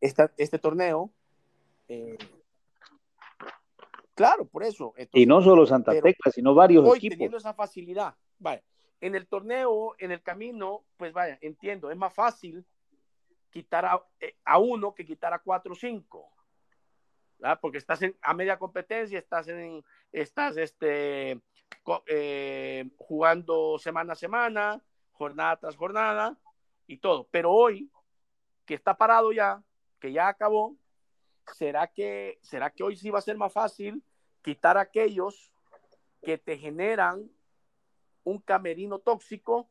[0.00, 1.10] este torneo.
[1.88, 2.16] Eh,
[4.14, 4.94] claro, por eso.
[5.12, 7.14] y no solo Santa Tecla, sino varios hoy equipos.
[7.14, 8.62] teniendo esa facilidad, vaya,
[9.02, 12.64] en el torneo, en el camino, pues vaya, entiendo, es más fácil
[13.50, 16.30] quitar a, eh, uno que quitar a cuatro o cinco.
[17.60, 21.40] Porque estás a media competencia, estás en, estás este,
[22.96, 26.38] jugando semana a semana, jornada tras jornada
[26.86, 27.26] y todo.
[27.32, 27.90] Pero hoy,
[28.64, 29.60] que está parado ya,
[29.98, 30.76] que ya acabó,
[31.54, 34.00] ¿será que, será que hoy sí va a ser más fácil
[34.42, 35.52] quitar a aquellos
[36.22, 37.28] que te generan
[38.24, 39.68] un camerino tóxico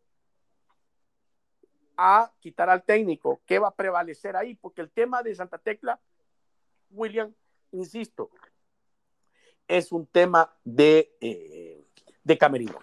[1.98, 3.42] a quitar al técnico?
[3.46, 4.56] ¿Qué va a prevalecer ahí?
[4.56, 6.00] Porque el tema de Santa Tecla,
[6.90, 7.34] William,
[7.72, 8.30] insisto,
[9.68, 11.86] es un tema de, eh,
[12.24, 12.80] de camerino.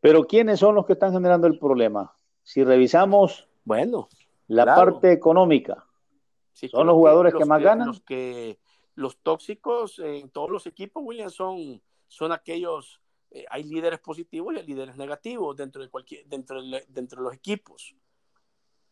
[0.00, 2.16] Pero ¿quiénes son los que están generando el problema?
[2.42, 4.08] Si revisamos bueno,
[4.48, 5.86] la parte económica,
[6.52, 7.88] son los jugadores que, más ganan.
[7.88, 8.58] Los, que,
[8.94, 14.58] los tóxicos en todos los equipos, William, son, son aquellos, eh, hay líderes positivos y
[14.58, 17.94] hay líderes negativos dentro de, cualquier, dentro de, dentro de los equipos.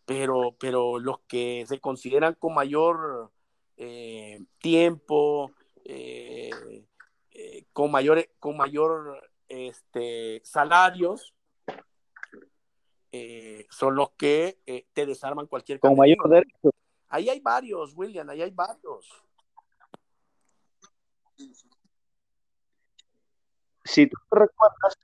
[0.04, 3.30] Pero, pero los que se consideran con mayor
[3.76, 5.52] eh, tiempo,
[5.84, 6.50] eh,
[7.72, 11.34] con, mayor, con mayor este, salarios
[13.10, 16.70] eh, son los que eh, te desarman cualquier Con mayor derecho.
[17.08, 19.08] Ahí hay varios, William, ahí hay varios.
[23.84, 24.98] Si tú recuerdas,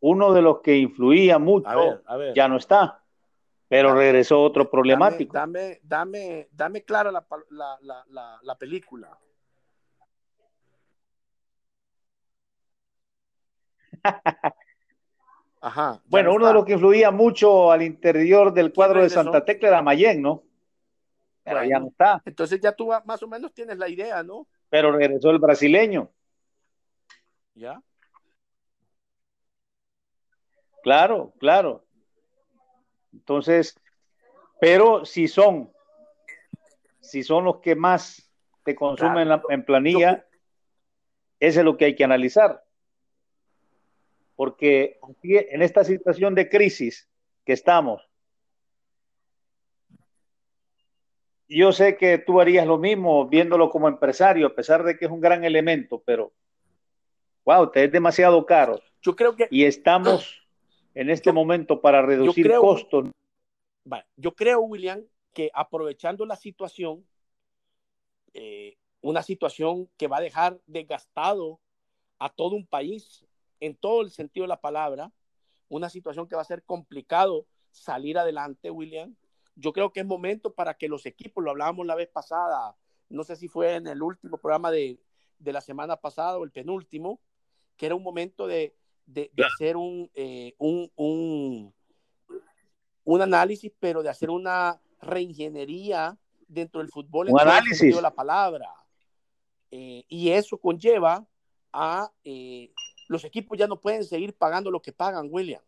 [0.00, 2.02] uno de los que influía mucho
[2.34, 3.04] ya no está,
[3.68, 5.32] pero regresó otro problemático.
[5.32, 9.16] Dame, dame, dame, clara la, la, la, la película.
[15.60, 19.68] Ajá, bueno, uno de los que influía mucho al interior del cuadro de Santa Tecla
[19.68, 20.42] era Mayen, ¿no?
[21.44, 22.22] Pero ya no está.
[22.24, 24.46] Entonces ya tú más o menos tienes la idea, ¿no?
[24.68, 26.10] Pero regresó el brasileño.
[27.54, 27.82] ¿Ya?
[30.82, 31.84] Claro, claro.
[33.12, 33.78] Entonces,
[34.60, 35.70] pero si son,
[37.00, 38.30] si son los que más
[38.64, 40.26] te consumen en planilla,
[41.40, 42.64] ese es lo que hay que analizar
[44.42, 47.08] porque en esta situación de crisis
[47.44, 48.02] que estamos,
[51.54, 55.10] yo sé que tú harías lo mismo viéndolo como empresario, a pesar de que es
[55.10, 56.32] un gran elemento, pero
[57.44, 58.80] wow, te es demasiado caro.
[59.00, 60.42] Yo creo que y estamos
[60.94, 63.10] en este momento para reducir costos.
[64.16, 67.04] Yo creo, William, que aprovechando la situación,
[68.34, 71.58] eh, una situación que va a dejar desgastado
[72.18, 73.24] a todo un país
[73.60, 75.10] en todo el sentido de la palabra,
[75.68, 79.16] una situación que va a ser complicado salir adelante, William.
[79.54, 82.76] Yo creo que es momento para que los equipos, lo hablábamos la vez pasada,
[83.08, 84.98] no sé si fue en el último programa de,
[85.44, 87.20] la semana pasada o el penúltimo,
[87.76, 88.74] que era un momento de,
[89.44, 89.76] hacer
[90.14, 91.74] eh, un, un,
[93.04, 98.72] un, análisis, pero de hacer una reingeniería dentro del fútbol en sentido de la palabra.
[99.70, 101.26] Eh, y eso conlleva
[101.72, 102.70] a eh,
[103.08, 105.62] los equipos ya no pueden seguir pagando lo que pagan, William.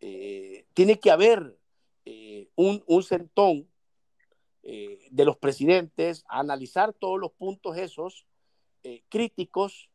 [0.00, 1.56] Eh, tiene que haber
[2.56, 3.68] un, un, centón
[4.62, 8.26] eh, de los presidentes a analizar todos los puntos esos
[9.08, 9.90] críticos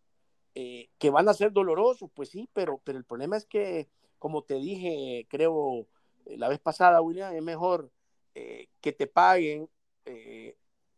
[0.54, 3.88] que van a ser dolorosos, pues sí, pero, pero el problema es que,
[4.20, 5.88] como te dije, creo,
[6.26, 7.90] la vez pasada, William, es mejor
[8.34, 9.70] que te paguen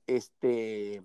[0.08, 1.04] este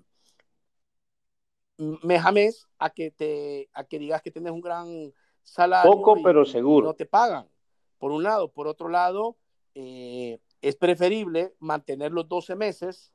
[1.79, 6.87] mejames a que te a que digas que tienes un gran salario poco pero seguro.
[6.89, 7.49] no te pagan
[7.99, 8.51] por un lado.
[8.51, 9.37] Por otro lado
[9.75, 13.13] eh, es preferible mantener los 12 meses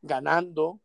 [0.00, 0.80] ganando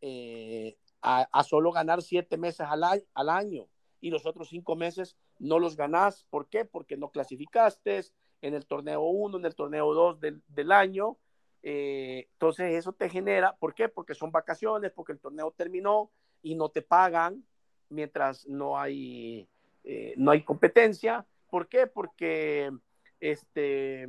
[0.00, 3.68] eh, a, a, solo ganar 7 meses al, al año
[4.00, 6.24] y los otros 5 meses no los ganás.
[6.30, 6.64] ¿Por qué?
[6.64, 8.04] Porque no clasificaste
[8.40, 11.18] en el torneo 1, en el torneo 2 del, del año
[11.62, 13.88] eh, entonces eso te genera, ¿por qué?
[13.88, 16.10] Porque son vacaciones, porque el torneo terminó
[16.42, 17.44] y no te pagan
[17.88, 19.48] mientras no hay,
[19.84, 21.24] eh, no hay competencia.
[21.48, 21.86] ¿Por qué?
[21.86, 22.72] Porque
[23.20, 24.08] este,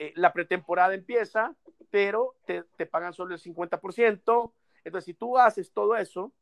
[0.00, 1.54] eh, la pretemporada empieza,
[1.90, 4.52] pero te, te, pagan solo el 50%.
[4.82, 6.32] Entonces, si tú haces todo eso,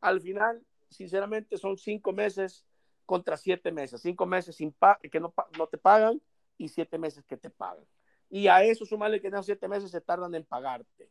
[0.00, 2.64] al final, sinceramente, son cinco meses
[3.04, 4.00] contra siete meses.
[4.00, 4.74] Cinco meses sin
[5.12, 6.22] que no, no te pagan
[6.56, 7.84] y siete meses que te pagan.
[8.30, 11.10] Y a eso sumarle que en siete meses se tardan en pagarte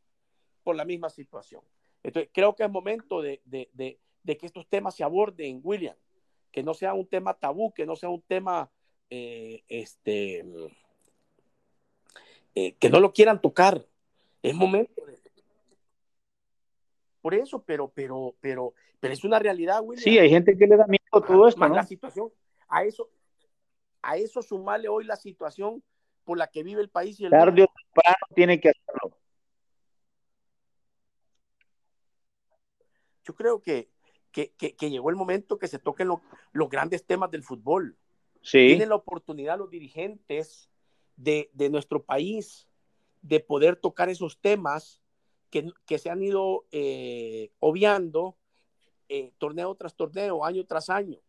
[0.64, 1.62] por la misma situación.
[2.02, 5.96] Entonces, creo que es momento de, de, de, de, que estos temas se aborden, William,
[6.52, 8.72] que no sea un tema tabú, que no sea un tema
[9.12, 10.44] eh, este,
[12.56, 13.86] eh, que no lo quieran tocar.
[14.42, 15.18] Es momento de...
[17.22, 20.04] Por eso, pero, pero, pero, pero es una realidad, William.
[20.04, 21.74] Sí, hay gente que le da miedo a todo esto, ¿no?
[21.74, 22.30] La situación,
[22.68, 23.10] a eso,
[24.02, 25.82] a eso sumarle hoy la situación
[26.26, 27.66] por la que vive el país y el Tarde
[28.36, 29.18] tiene que hacerlo.
[33.24, 33.90] Yo creo que,
[34.34, 37.98] que, que, que llegó el momento que se toquen lo, los grandes temas del fútbol.
[38.42, 38.68] Sí.
[38.68, 40.70] Tienen la oportunidad los dirigentes
[41.16, 42.68] de, nuestro país
[43.22, 45.02] de poder tocar esos temas
[45.50, 48.36] que, que se han ido eh, obviando
[49.10, 51.20] eh, torneo tras torneo, año tras año.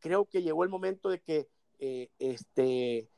[0.00, 3.08] Creo que llegó el momento de que eh, este,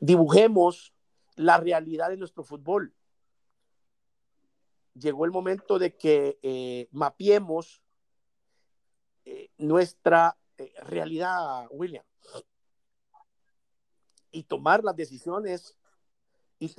[0.00, 0.92] dibujemos
[1.36, 2.94] la realidad de nuestro fútbol.
[4.94, 7.82] Llegó el momento de que mapeemos
[9.24, 10.36] eh, nuestra
[10.82, 12.04] realidad, William,
[14.32, 15.76] y tomar las decisiones.
[16.58, 16.74] Y...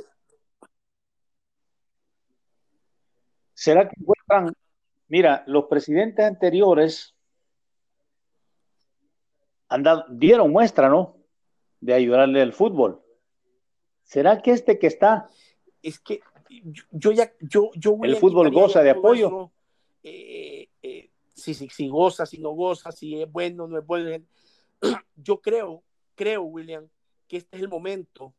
[3.53, 4.53] ¿Será que encuentran,
[5.07, 7.15] mira, los presidentes anteriores
[9.69, 11.17] han dado, dieron muestra, ¿no?
[11.79, 13.01] De ayudarle al fútbol.
[14.03, 15.29] ¿Será que este que está?
[15.81, 19.27] Es que yo, yo ya, yo, yo el fútbol goza de apoyo.
[19.27, 19.51] Eso,
[20.03, 24.23] eh, eh, si, si, si, goza, si no goza, si es bueno, no es bueno.
[25.15, 25.83] Yo creo,
[26.15, 26.87] creo, William,
[27.33, 28.35] que este es el momento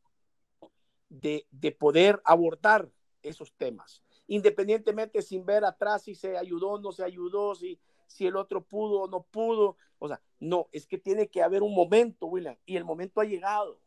[1.09, 2.89] de, de poder abordar
[3.25, 8.37] esos temas, independientemente sin ver atrás si se ayudó, no se ayudó, si, si el
[8.37, 9.79] otro pudo o no pudo.
[9.99, 13.25] O sea, no, es que tiene que haber un momento, William, y el momento ha
[13.25, 13.81] llegado.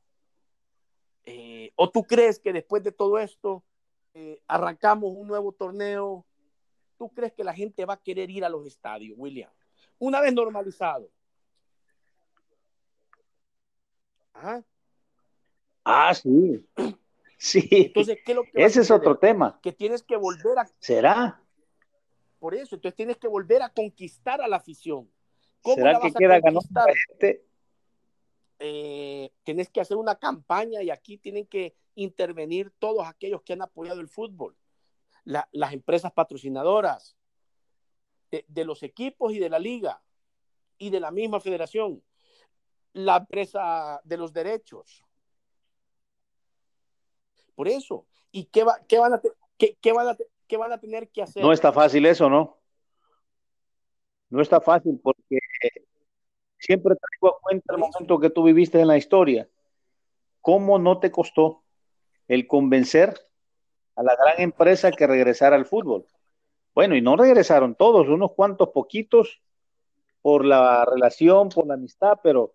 [1.24, 3.64] Eh, ¿O tú crees que después de todo esto
[4.14, 6.26] eh, arrancamos un nuevo torneo?
[6.98, 9.54] ¿Tú crees que la gente va a querer ir a los estadios, William?
[10.00, 11.10] Una vez normalizado.
[14.34, 14.66] Ajá.
[15.90, 16.68] Ah, sí.
[17.38, 17.66] Sí.
[17.72, 19.58] Entonces, ¿qué es lo que Ese es otro tema.
[19.62, 20.68] Que tienes que volver a.
[20.80, 21.42] ¿Será?
[22.40, 25.10] Por eso, entonces tienes que volver a conquistar a la afición.
[25.62, 27.46] ¿Cómo ¿Será la vas que queda ganando este?
[28.60, 33.62] Eh, tienes que hacer una campaña y aquí tienen que intervenir todos aquellos que han
[33.62, 34.58] apoyado el fútbol,
[35.24, 37.16] la, las empresas patrocinadoras
[38.30, 40.02] de, de, los equipos y de la liga
[40.78, 42.04] y de la misma federación,
[42.94, 45.07] la empresa de los derechos.
[47.58, 49.22] Por eso, ¿y qué, va, qué, van, a
[49.58, 50.18] qué, qué, van, a
[50.48, 51.42] qué van a tener que hacer?
[51.42, 52.56] No está fácil eso, ¿no?
[54.30, 55.40] No está fácil porque
[56.60, 59.50] siempre traigo a cuenta el momento que tú viviste en la historia.
[60.40, 61.64] ¿Cómo no te costó
[62.28, 63.20] el convencer
[63.96, 66.06] a la gran empresa que regresara al fútbol?
[66.76, 69.42] Bueno, y no regresaron todos, unos cuantos poquitos
[70.22, 72.54] por la relación, por la amistad, pero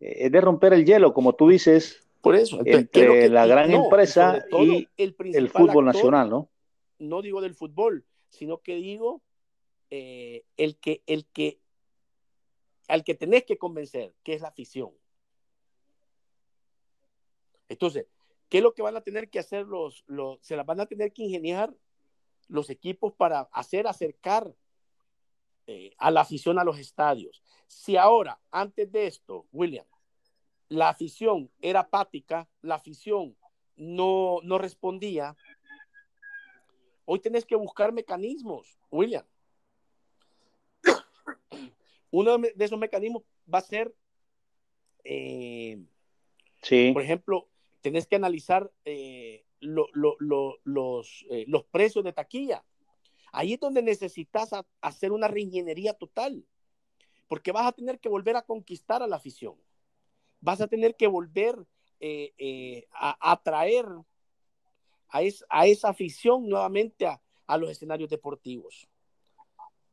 [0.00, 3.84] es de romper el hielo, como tú dices, por eso, entre que, la gran no,
[3.84, 6.50] empresa y, el, el, fútbol actor, nacional, ¿no?
[6.98, 9.22] No digo del fútbol, sino que digo
[9.90, 11.60] eh, el que el que
[12.88, 14.90] al que tenés que convencer, que es la afición.
[17.68, 18.08] Entonces,
[18.48, 20.86] ¿qué es lo que van a tener que hacer los, los se las van a
[20.86, 21.72] tener que ingeniar
[22.48, 24.52] los equipos para hacer acercar
[25.68, 27.40] eh, a la afición a los estadios?
[27.68, 29.86] Si ahora, antes de esto, William,
[30.68, 33.36] la afición era apática, la afición
[33.76, 35.36] no, no respondía,
[37.04, 39.24] hoy tenés que buscar mecanismos, William.
[42.10, 43.94] Uno de esos mecanismos va a ser,
[45.04, 45.82] eh,
[46.62, 46.92] sí.
[46.92, 47.48] por ejemplo,
[47.80, 52.64] tenés que analizar eh, lo, lo, lo, los, eh, los precios de taquilla.
[53.32, 56.44] Ahí es donde necesitas a, hacer una reingeniería total,
[57.28, 59.54] porque vas a tener que volver a conquistar a la afición.
[60.40, 61.56] Vas a tener que volver
[62.92, 63.86] a atraer
[65.08, 68.88] a, es, a, esa afición nuevamente a, a los escenarios deportivos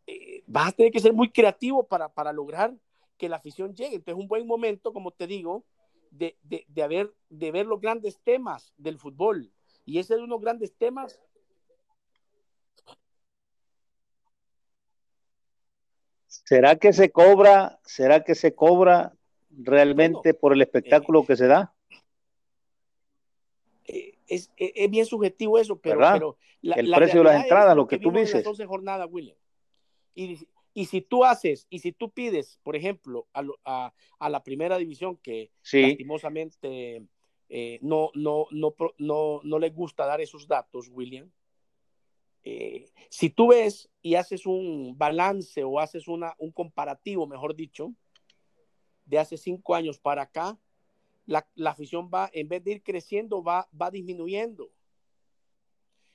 [0.05, 2.75] eh, vas a tener que ser muy creativo para, para lograr
[3.17, 3.95] que la afición llegue.
[3.95, 5.65] Entonces, es un buen momento, como te digo,
[6.11, 9.51] de, de, de, haber, de ver los grandes temas del fútbol.
[9.85, 11.19] Y ese es uno de los grandes temas.
[16.27, 19.15] ¿Será que se cobra, será que se cobra
[19.57, 21.73] realmente por el espectáculo eh, que se da?
[23.85, 27.43] Eh, es, es, es, bien subjetivo eso, pero, pero la, el la precio de las
[27.43, 28.35] entradas, lo que, que tú dices.
[28.35, 29.37] Las 11 jornadas, William.
[30.15, 34.43] Y, y, si tú haces, y si tú pides, por ejemplo, a, a, a la
[34.43, 35.81] primera división, que sí.
[35.81, 37.03] lastimosamente
[37.55, 41.29] eh, no, no, no, no, no les gusta dar esos datos, William,
[42.43, 47.93] eh, si tú ves y haces un balance o haces una, un comparativo, mejor dicho,
[49.05, 50.57] de hace cinco años para acá,
[51.25, 54.71] la, afición va, en vez de ir creciendo, va, va disminuyendo.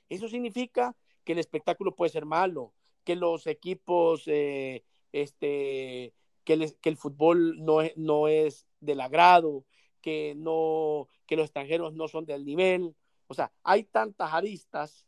[0.09, 2.72] Eso significa que el espectáculo puede ser malo,
[3.05, 6.12] que los equipos, eh, este,
[6.45, 9.64] que, que, el fútbol no es, no es del agrado,
[10.01, 12.95] que, no, que los extranjeros no son del nivel.
[13.26, 15.07] O sea, hay tantas aristas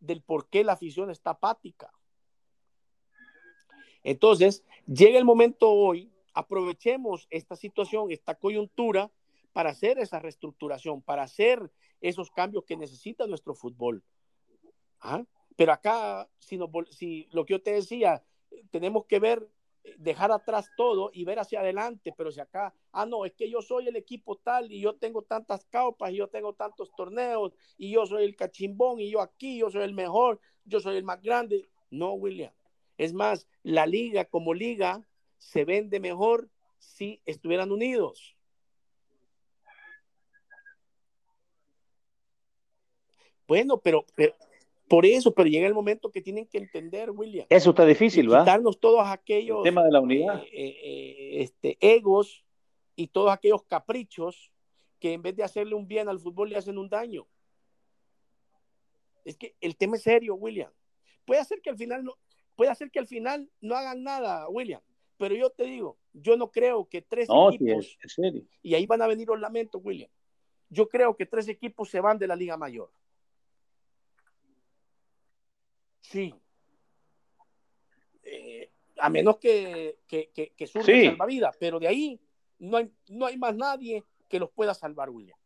[0.00, 1.92] del por qué la afición está apática.
[4.04, 9.10] Entonces, llega el momento hoy, aprovechemos esta situación, esta coyuntura,
[9.52, 14.04] para hacer esa reestructuración, para hacer esos cambios que necesita nuestro fútbol.
[15.00, 15.24] ¿Ah?
[15.56, 16.56] Pero acá, si,
[16.90, 18.22] si lo que yo te decía,
[18.70, 19.48] tenemos que ver
[19.96, 23.60] dejar atrás todo y ver hacia adelante, pero si acá, ah, no, es que yo
[23.60, 27.90] soy el equipo tal y yo tengo tantas caupas y yo tengo tantos torneos y
[27.90, 31.20] yo soy el cachimbón y yo aquí, yo soy el mejor, yo soy el más
[31.20, 31.68] grande.
[31.90, 32.52] No, William.
[32.96, 35.07] Es más, la liga como liga
[35.38, 38.36] se vende mejor si estuvieran unidos.
[43.46, 44.34] Bueno, pero, pero,
[44.88, 47.46] por eso, pero llega el momento que tienen que entender, William.
[47.48, 48.40] Eso está difícil, ¿va?
[48.40, 49.62] Quitarnos todos aquellos.
[49.62, 50.42] tema de la unidad.
[50.42, 52.44] Eh, eh, eh, este, egos
[52.94, 54.52] y todos aquellos caprichos
[54.98, 57.26] que en vez de hacerle un bien al fútbol le hacen un daño.
[59.24, 60.72] Es que el tema es serio, William.
[61.24, 62.14] Puede hacer que al final no,
[62.56, 64.80] puede hacer que al final no hagan nada, William.
[65.18, 67.98] Pero yo te digo, yo no creo que tres equipos.
[68.62, 70.08] Y ahí van a venir los lamentos, William.
[70.70, 72.90] Yo creo que tres equipos se van de la Liga Mayor.
[76.00, 76.34] Sí.
[78.22, 82.20] Eh, a menos que, que, que, que surja salvavidas, pero de ahí
[82.58, 85.38] no hay, no hay más nadie que los pueda salvar, William.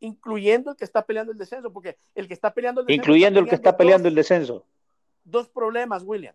[0.00, 3.02] incluyendo el que está peleando el descenso, porque el que está peleando el descenso.
[3.02, 4.64] Incluyendo el que está peleando el descenso.
[5.30, 6.34] Dos problemas, William.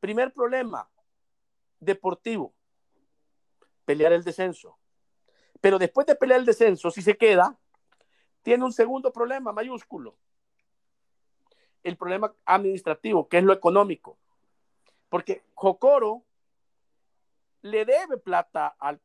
[0.00, 0.86] Primer problema,
[1.80, 2.54] deportivo,
[3.86, 4.78] pelear el descenso.
[5.62, 7.58] Pero después de pelear el descenso, si se queda,
[8.42, 10.18] tiene un segundo problema mayúsculo.
[11.82, 14.18] El problema administrativo, que es lo económico.
[15.08, 16.24] Porque Jocoro
[17.62, 19.00] le debe plata al,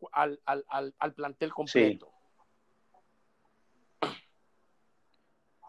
[1.15, 2.12] plantel completo.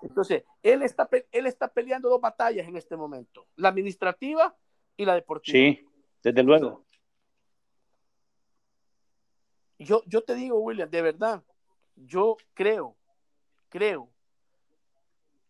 [0.05, 4.55] Entonces, él está, él está peleando dos batallas en este momento, la administrativa
[4.97, 5.59] y la deportiva.
[5.59, 5.87] Sí,
[6.23, 6.85] desde luego.
[9.79, 11.43] Yo, yo te digo, William, de verdad,
[11.97, 12.97] yo creo
[13.75, 14.09] creo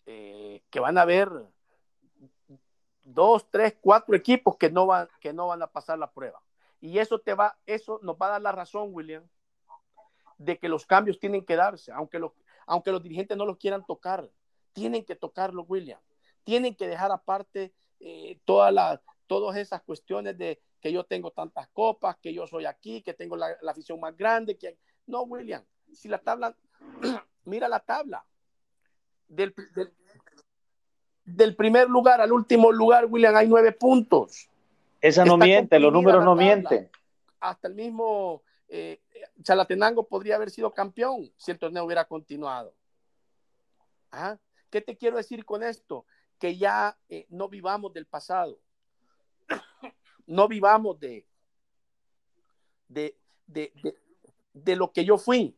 [0.07, 1.29] eh, que van a haber
[3.03, 6.41] dos, tres, cuatro equipos que no van, que no van a pasar la prueba.
[6.81, 9.29] Y eso te va, eso nos va a dar la razón, William,
[10.39, 12.33] de que los cambios tienen que darse, aunque los,
[12.67, 14.31] aunque los dirigentes no los quieran tocar,
[14.75, 16.01] tienen que tocarlo, William.
[16.45, 21.69] Tienen que dejar aparte eh, todas las, todas esas cuestiones de que yo tengo tantas
[21.69, 25.65] copas, que yo soy aquí, que tengo la, la afición más grande, que no, William.
[25.93, 26.55] Si la tabla
[27.45, 28.25] mira la tabla.
[29.27, 29.55] Del,
[31.25, 34.49] del, primer lugar al último lugar, William, hay nueve puntos.
[35.01, 36.91] Esa no miente, los números no mienten.
[37.41, 39.01] Hasta el mismo eh,
[39.43, 42.75] Chalatenango podría haber sido campeón si el torneo hubiera continuado.
[44.13, 44.39] ¿Ah?
[44.75, 46.05] ¿Qué te quiero decir con esto?
[46.37, 48.59] Que ya eh, no vivamos del pasado.
[50.27, 51.29] no vivamos de,
[52.89, 53.17] de,
[53.47, 53.73] de,
[54.53, 55.57] de, lo que yo fui.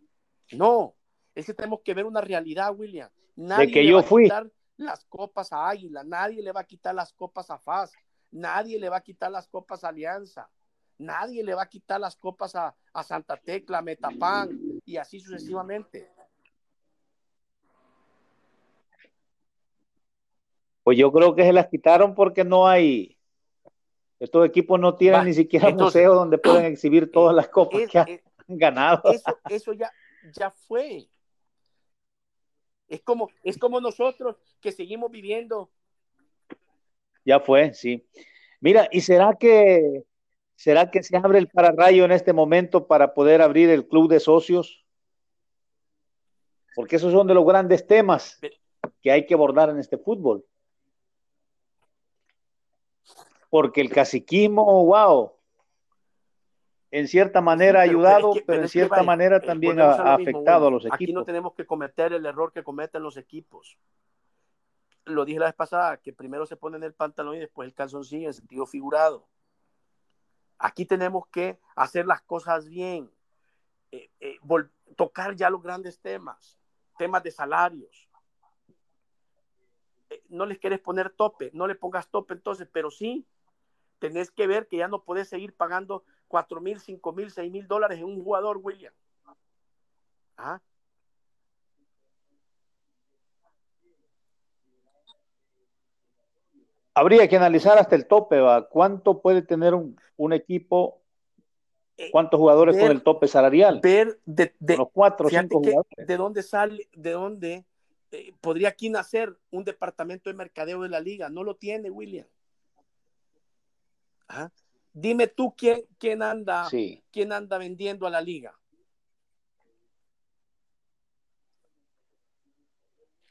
[0.53, 0.95] No,
[1.35, 3.09] es que tenemos que ver una realidad, William.
[3.37, 4.25] Nadie de que le yo va a fui.
[4.25, 7.95] quitar las copas a Águila, nadie le va a quitar las copas a FAS,
[8.31, 10.51] nadie le va a quitar las copas a Alianza,
[10.99, 14.51] nadie le va a quitar las copas a, Santa Tecla, Metapan
[14.85, 16.16] y así sucesivamente.
[20.87, 23.19] Pues yo creo que se las quitaron porque no hay,
[24.21, 27.99] estos equipos no tienen ni siquiera un museo donde pueden exhibir todas las copas que
[27.99, 29.03] han ganado.
[29.11, 29.91] Eso, eso ya,
[30.33, 31.09] ya fue.
[32.87, 35.73] Es como, es como nosotros que seguimos viviendo.
[37.25, 38.07] Ya fue, sí.
[38.61, 40.05] Mira, ¿y será que
[40.55, 44.21] será que se abre el pararrayo en este momento para poder abrir el club de
[44.21, 44.87] socios?
[46.77, 48.39] Porque esos son de los grandes temas
[49.03, 50.45] que hay que abordar en este fútbol.
[53.57, 55.33] Porque el caciquismo, wow,
[56.91, 60.83] en cierta manera ha ayudado, pero, en cierta manera eh, también ha, afectado a los
[60.83, 60.95] equipos.
[60.95, 63.79] Aquí no tenemos que cometer el error que cometen los equipos.
[65.07, 68.27] Lo dije la vez pasada, que primero se ponen el pantalón y después el calzoncillo
[68.27, 69.27] en sentido figurado.
[70.59, 73.11] Aquí tenemos que hacer las cosas bien.
[73.91, 74.37] Eh, eh,
[74.97, 76.59] tocar ya los grandes temas,
[76.99, 78.07] temas de salarios.
[80.11, 83.27] Eh, no les quieres poner tope, no le pongas tope entonces, pero sí
[83.99, 87.67] tenés que ver que ya no puedes seguir pagando cuatro mil, cinco mil, seis mil
[87.67, 88.93] dólares en un jugador, William.
[90.37, 90.61] ¿Ah?
[96.95, 98.69] Habría que analizar hasta el tope, ¿va?
[98.69, 101.03] ¿Cuánto puede tener un, equipo?
[101.99, 103.81] Eh, ¿Cuántos jugadores con el tope salarial?
[103.83, 106.07] Ver de, los cuatro cinco jugadores.
[106.07, 107.65] De dónde sale, de dónde
[108.13, 111.29] eh, podría aquí nacer un departamento de mercadeo de la liga.
[111.29, 112.27] No lo tiene, William.
[114.93, 116.69] Dime tú quién, quién, anda,
[117.11, 118.59] quién anda vendiendo a la liga.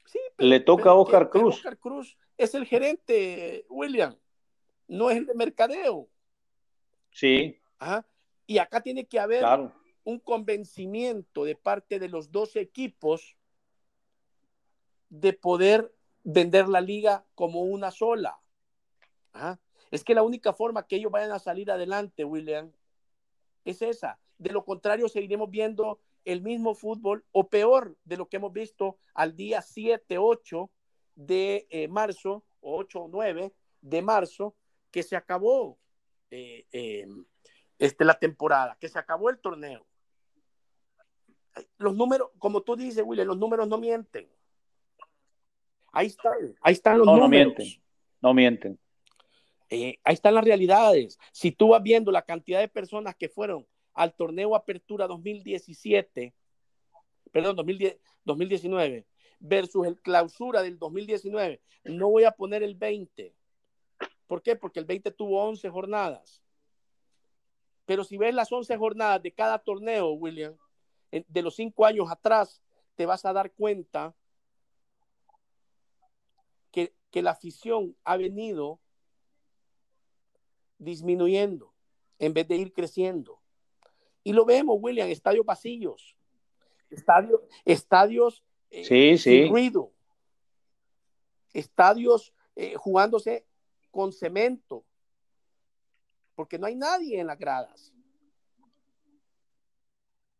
[0.06, 1.56] Sí, Le toca a Oscar Cruz.
[1.56, 4.16] Oscar Cruz es el gerente, William,
[4.88, 6.08] no es el de mercadeo.
[7.12, 7.60] Sí.
[8.46, 9.44] Y acá tiene que haber
[10.04, 13.36] un convencimiento de parte de los dos equipos
[15.10, 15.94] de poder
[16.24, 18.40] vender la liga como una sola.
[19.96, 22.70] Es que la única forma que ellos vayan a salir adelante, William,
[23.64, 24.20] es esa.
[24.38, 28.98] De lo contrario, seguiremos viendo el mismo fútbol o peor de lo que hemos visto
[29.14, 30.70] al día 7, 8
[31.16, 34.54] de eh, marzo, 8 o 9 de marzo,
[34.92, 35.80] que se acabó
[36.30, 37.24] eh, em,
[37.80, 39.86] este, la temporada, que se acabó el torneo.
[41.78, 44.28] Los números, como tú dices, William, los números no mienten.
[45.94, 47.22] Ahí están, ahí están los números.
[47.22, 47.68] No mienten,
[48.20, 48.85] no mienten.
[49.70, 51.18] Eh, ahí están las realidades.
[51.32, 56.34] Si tú vas viendo la cantidad de personas que fueron al torneo Apertura 2017,
[57.32, 57.56] perdón,
[58.26, 59.06] 2019,
[59.40, 63.36] versus el clausura del 2019, no voy a poner el 20.
[64.28, 64.56] ¿Por qué?
[64.56, 66.44] Porque el 20 tuvo 11 jornadas.
[67.86, 70.56] Pero si ves las 11 jornadas de cada torneo, William,
[71.12, 72.62] de los cinco años atrás,
[72.96, 74.16] te vas a dar cuenta
[76.72, 78.80] que, que la afición ha venido
[80.86, 81.74] disminuyendo
[82.20, 83.42] en vez de ir creciendo.
[84.24, 86.16] Y lo vemos, William, estadios vacíos,
[86.90, 89.92] estadios, estadios eh, sí, sin ruido,
[91.54, 93.46] estadios eh, jugándose
[93.92, 94.86] con cemento,
[96.36, 97.94] porque no hay nadie en las gradas.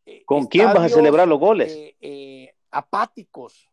[0.06, 1.96] Eh, ¿Con quién vas a celebrar los goles?
[2.72, 3.70] apáticos.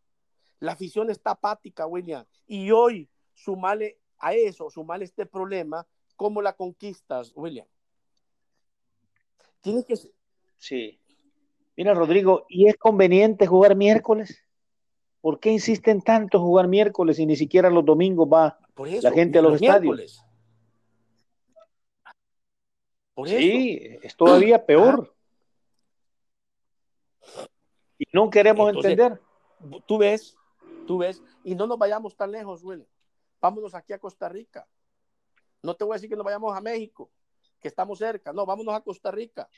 [0.60, 2.24] La afición está apática, William.
[2.46, 5.84] Y hoy, sumale a eso, sumale este problema,
[6.22, 7.66] ¿cómo la conquistas, William?
[9.60, 9.96] Tienes que...
[10.56, 11.00] Sí.
[11.76, 14.40] Mira, Rodrigo, ¿y es conveniente jugar miércoles?
[15.20, 18.56] ¿Por qué insisten tanto jugar miércoles y ni siquiera los domingos va
[19.02, 20.24] la gente a los, estadios?
[23.26, 25.12] Sí, es todavía peor.
[27.98, 29.20] Y no queremos entender.
[29.86, 30.36] Tú ves,
[30.86, 32.86] tú ves, y no nos vayamos tan lejos, Will.
[33.40, 34.68] Vámonos aquí a Costa Rica.
[35.62, 37.10] No te voy a decir que nos vayamos a México,
[37.60, 38.32] que estamos cerca.
[38.32, 39.48] No, vámonos a Costa Rica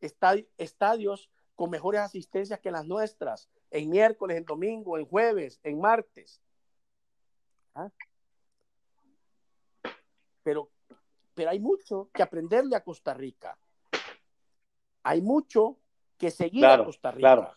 [0.00, 6.40] estadios con mejores asistencias que las nuestras, en miércoles, en domingo, en jueves, en martes.
[7.74, 7.90] ¿Ah?
[10.42, 10.70] Pero,
[11.34, 13.58] pero hay mucho que aprenderle a Costa Rica.
[15.02, 15.78] Hay mucho
[16.16, 17.56] que seguir a Costa Rica.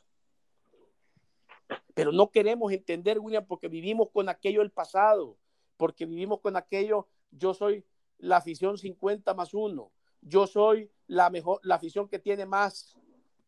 [1.94, 5.38] Pero no queremos entender, William, porque vivimos con aquello del pasado,
[5.78, 7.08] porque vivimos con aquello,
[7.38, 7.86] yo soy
[8.20, 12.96] la afición 50 más uno, yo soy la mejor, la afición que tiene más,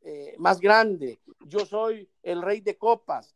[0.01, 3.35] eh, más grande, yo soy el rey de copas,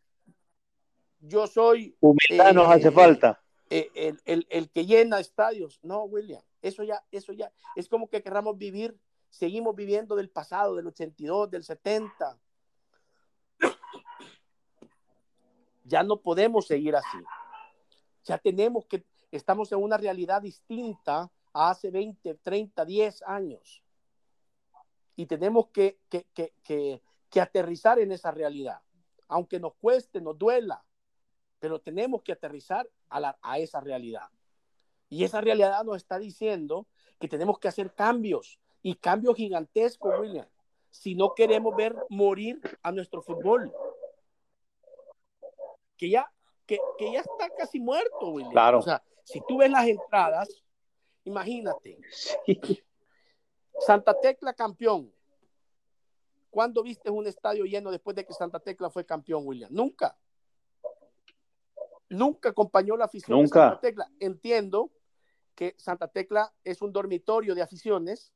[1.21, 1.95] yo soy...
[1.99, 3.41] Humildad nos hace eh, falta.
[3.69, 5.79] Eh, el, que llena estadios.
[5.83, 8.97] No, William, eso ya, eso ya, es como que querramos vivir,
[9.29, 12.37] seguimos viviendo del pasado, del 82, del 70.
[15.85, 17.17] Ya no podemos seguir así.
[18.23, 19.03] Ya tenemos que,
[19.37, 23.83] estamos en una realidad distinta hace 20, 30, 10 años.
[25.15, 27.01] Y tenemos que, que,
[27.39, 28.81] aterrizar en esa realidad,
[29.27, 30.83] aunque nos cueste, nos duela,
[31.59, 34.29] pero tenemos que aterrizar a, la, a esa realidad.
[35.09, 36.87] Y esa realidad nos está diciendo
[37.19, 40.47] que tenemos que hacer cambios y cambios gigantescos, William,
[40.89, 43.73] si no queremos ver morir a nuestro fútbol.
[45.97, 46.31] Que ya,
[46.65, 48.51] que, que ya está casi muerto, William.
[48.51, 48.79] Claro.
[48.79, 50.63] O sea, si tú ves las entradas,
[51.29, 51.99] Imagínate.
[53.79, 55.13] Santa Tecla campeón.
[56.49, 59.69] ¿Cuándo viste un estadio lleno después de que Santa Tecla fue campeón, William?
[59.71, 60.17] Nunca.
[62.09, 63.59] Nunca acompañó la afición Nunca.
[63.59, 64.11] de Santa Tecla.
[64.19, 64.91] Entiendo
[65.53, 68.33] que Santa Tecla es un dormitorio de aficiones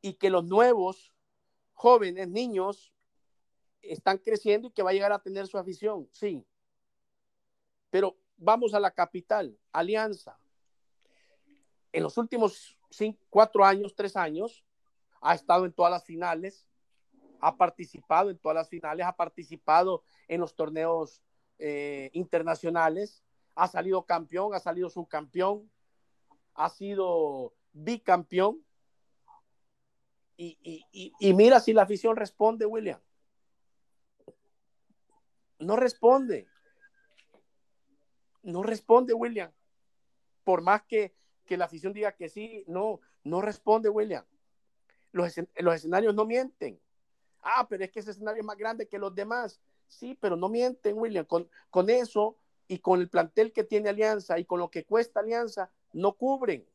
[0.00, 1.12] y que los nuevos
[1.74, 2.94] jóvenes, niños,
[3.82, 6.46] están creciendo y que va a llegar a tener su afición, sí.
[7.90, 10.38] Pero vamos a la capital, Alianza.
[11.92, 14.64] En los últimos cinco, cuatro años, tres años,
[15.20, 16.66] ha estado en todas las finales,
[17.40, 21.22] ha participado en todas las finales, ha participado en los torneos
[21.58, 23.22] eh, internacionales,
[23.54, 25.70] ha salido campeón, ha salido subcampeón,
[26.54, 28.64] ha sido bicampeón.
[30.36, 30.84] Y,
[31.20, 33.00] y mira si la afición responde, William.
[35.60, 36.48] No responde.
[38.44, 39.50] No responde, William.
[40.44, 41.14] Por más que,
[41.48, 44.24] la afición diga que sí, no, no responde, William.
[45.12, 46.78] Los, los escenarios no mienten.
[47.40, 49.60] Ah, pero es que ese escenario es más grande que los demás.
[49.88, 51.24] Sí, pero no mienten, William.
[51.24, 52.36] Con, con eso
[52.68, 56.66] y con el plantel que tiene Alianza y con lo que cuesta Alianza, no cubren.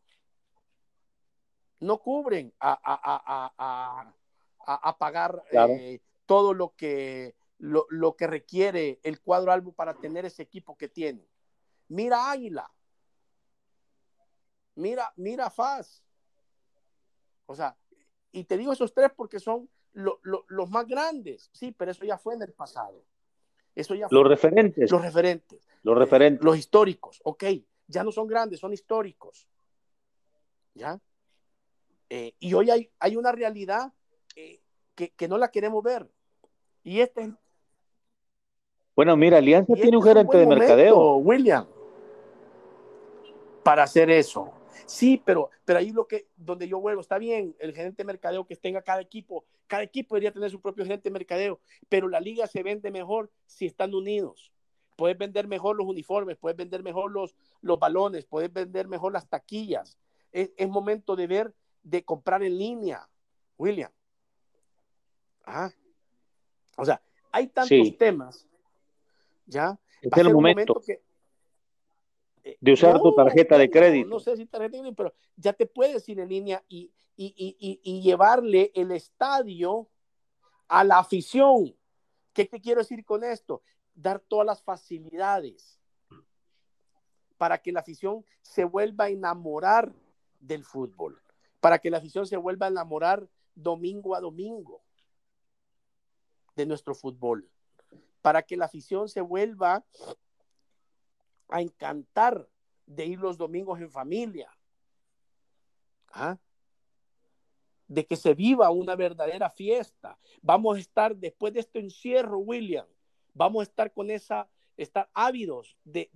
[1.80, 4.14] No cubren a,
[4.66, 10.26] a, pagar eh, todo lo que, lo, lo, que requiere el cuadro albo para tener
[10.26, 11.26] ese equipo que tiene.
[11.90, 12.72] Mira Águila.
[14.76, 16.04] Mira, mira Faz.
[17.48, 17.76] O sea,
[18.32, 21.50] y te digo esos tres porque son los más grandes.
[21.52, 23.04] Sí, pero eso ya fue en el pasado.
[23.76, 24.90] Eso ya los referentes.
[24.92, 25.68] Los referentes.
[25.84, 26.44] Los referentes.
[26.44, 27.20] los históricos.
[27.24, 27.44] Ok,
[27.88, 29.48] ya no son grandes, son históricos.
[30.76, 31.00] ¿Ya?
[32.10, 33.92] Eh, y hoy hay, hay una realidad
[34.36, 34.62] eh,
[34.96, 36.08] que, que, no la queremos ver.
[36.84, 37.34] Y este
[38.96, 41.16] Bueno, mira, Alianza tiene un este gerente de mercadeo.
[41.18, 41.68] William
[43.70, 44.52] para hacer eso.
[44.88, 48.48] Sí, pero, pero ahí lo que, donde yo vuelvo, está bien, el gerente de mercadeo
[48.48, 52.20] que tenga cada equipo, cada equipo debería tener su propio gerente de mercadeo, pero la
[52.20, 54.52] liga se vende mejor si están unidos.
[54.96, 59.30] Puedes vender mejor los uniformes, puedes vender mejor los, los balones, puedes vender mejor las
[59.30, 60.00] taquillas.
[60.32, 61.54] Es, momento de ver,
[61.84, 63.08] de comprar en línea,
[63.56, 63.92] William.
[66.76, 67.00] O sea,
[67.32, 68.48] hay tantos temas,
[69.46, 69.78] ¿ya?
[70.02, 71.04] Es el momento que,
[72.60, 74.10] de usar tu tarjeta de crédito.
[74.10, 78.02] No, sé si tarjeta de crédito, pero ya te puedes ir en línea y, y,
[78.02, 79.90] llevarle el estadio
[80.68, 81.76] a la afición.
[82.34, 83.62] ¿Qué te quiero decir con esto?
[83.94, 85.80] Dar todas las facilidades
[87.38, 89.94] para que la afición se vuelva a enamorar
[90.40, 91.22] del fútbol,
[91.60, 94.82] para que la afición se vuelva a enamorar domingo a domingo
[96.56, 97.50] de nuestro fútbol,
[98.22, 99.86] para que la afición se vuelva
[101.50, 102.48] a encantar
[102.86, 104.50] de ir los domingos en familia.
[106.12, 106.38] ¿Ah?
[107.88, 110.18] De que se viva una verdadera fiesta.
[110.42, 112.86] Vamos a estar después de este encierro, William.
[113.34, 114.48] Vamos a estar con esa,
[114.78, 116.10] estar ávidos de,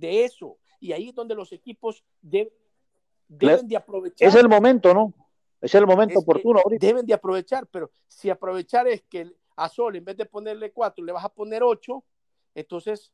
[0.00, 0.58] eso.
[0.80, 2.50] Y ahí es donde los equipos deben
[3.28, 4.28] de aprovechar.
[4.28, 5.14] Es el momento, ¿no?
[5.60, 6.60] Es el momento oportuno.
[6.78, 11.04] Deben de aprovechar, pero si aprovechar es que a Sol, en vez de ponerle cuatro,
[11.04, 12.04] le vas a poner ocho,
[12.54, 13.12] entonces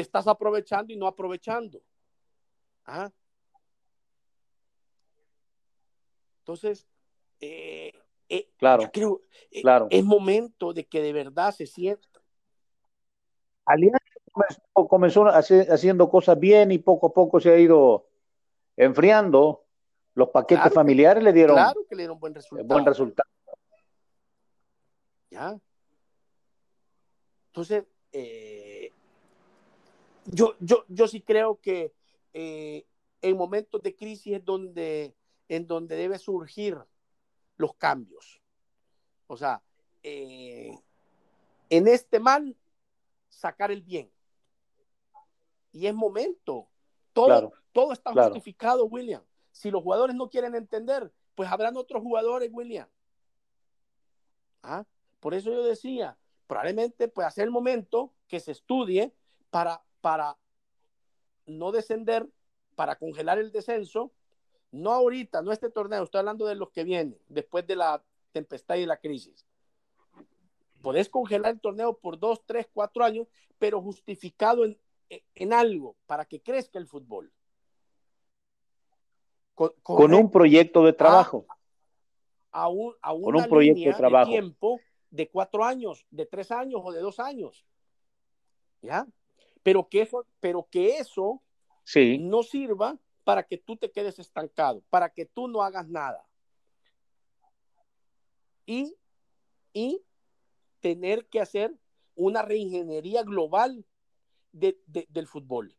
[0.00, 1.82] te estás aprovechando y no aprovechando.
[2.86, 3.10] ¿Ah?
[6.38, 6.86] Entonces,
[7.38, 7.92] eh,
[8.28, 9.20] eh, claro, creo,
[9.50, 9.88] eh, claro.
[9.90, 12.22] es momento de que de verdad se sienta.
[13.66, 13.98] Alianza
[14.72, 18.08] comenzó, haciendo cosas bien y poco a poco se ha ido
[18.76, 19.66] enfriando.
[20.14, 22.66] Los paquetes familiares le dieron, claro que le dieron buen resultado.
[22.66, 23.28] Buen resultado.
[25.30, 25.60] Ya.
[27.48, 28.69] Entonces, eh,
[30.32, 31.92] yo, yo, yo sí creo que
[32.32, 32.86] eh,
[33.22, 35.14] en momentos de crisis es donde,
[35.48, 36.78] en donde debe surgir
[37.56, 38.40] los cambios.
[39.26, 39.62] O sea,
[40.02, 40.76] eh,
[41.68, 42.56] en este mal,
[43.28, 44.10] sacar el bien.
[45.72, 46.68] Y es momento.
[47.12, 49.22] Todo, todo está justificado, William.
[49.52, 52.88] Si los jugadores no quieren entender, pues habrán otros jugadores, William.
[54.62, 54.84] ¿Ah?
[55.20, 56.16] Por eso yo decía,
[56.46, 59.12] probablemente puede ser el momento que se estudie
[59.50, 60.36] para para
[61.46, 62.28] no descender,
[62.74, 64.12] para congelar el descenso,
[64.72, 68.76] no ahorita, no este torneo, estoy hablando de los que vienen, después de la tempestad
[68.76, 69.46] y de la crisis.
[70.80, 73.26] Podés congelar el torneo por dos, tres, cuatro años,
[73.58, 74.64] pero justificado
[75.34, 77.32] en, algo para que crezca el fútbol.
[79.54, 81.44] Con, un proyecto de trabajo.
[82.50, 84.30] A, un, una proyecto de, trabajo.
[84.30, 84.80] tiempo
[85.10, 87.66] de cuatro años, de tres años o de dos años.
[88.80, 89.06] ¿Ya?
[89.62, 91.42] Pero que eso, pero que eso
[91.84, 92.18] sí.
[92.18, 96.26] no sirva para que tú te quedes estancado, para que tú no hagas nada.
[98.66, 98.96] Y,
[99.72, 100.02] y
[100.80, 101.74] tener que hacer
[102.14, 103.84] una reingeniería global
[104.52, 105.76] del fútbol.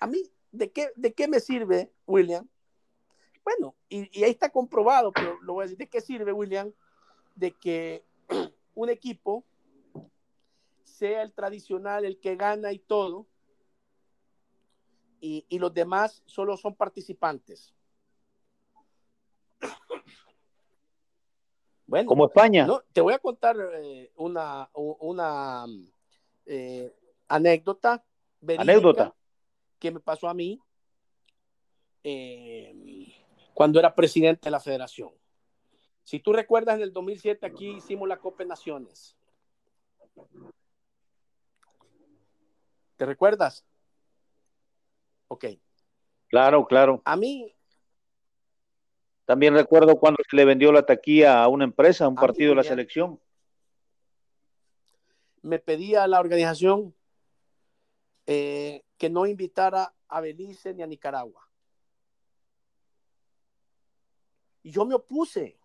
[0.00, 2.48] A, mí, ¿de qué, ¿de qué me sirve, William?
[3.44, 6.72] Bueno, y, ahí está comprobado, pero lo voy a decir, ¿de qué sirve, William?
[7.34, 8.04] De que
[8.78, 9.44] un equipo
[10.84, 13.26] sea el tradicional, el que gana y todo,
[15.20, 17.74] y, y los demás solo son participantes.
[21.90, 22.66] Bueno, como España.
[22.66, 25.64] No, te voy a contar eh, una, una
[26.44, 26.94] eh,
[27.28, 28.04] anécdota.
[28.58, 29.16] Anécdota.
[29.78, 30.60] Que me pasó a mí
[32.04, 33.10] eh,
[33.54, 35.12] cuando era presidente de la federación.
[36.08, 39.14] Si tú recuerdas, en el 2007 aquí hicimos la Copa Naciones.
[42.96, 43.66] ¿Te recuerdas?
[45.28, 45.44] Ok.
[46.28, 47.02] Claro, claro.
[47.04, 47.54] A mí,
[49.26, 52.56] también recuerdo cuando se le vendió la taquilla a una empresa, a un partido de
[52.56, 53.20] la selección.
[55.42, 56.94] Me pedía la organización
[58.24, 61.46] eh, que no invitara a Belice ni a Nicaragua.
[64.62, 65.57] Y yo me opuse.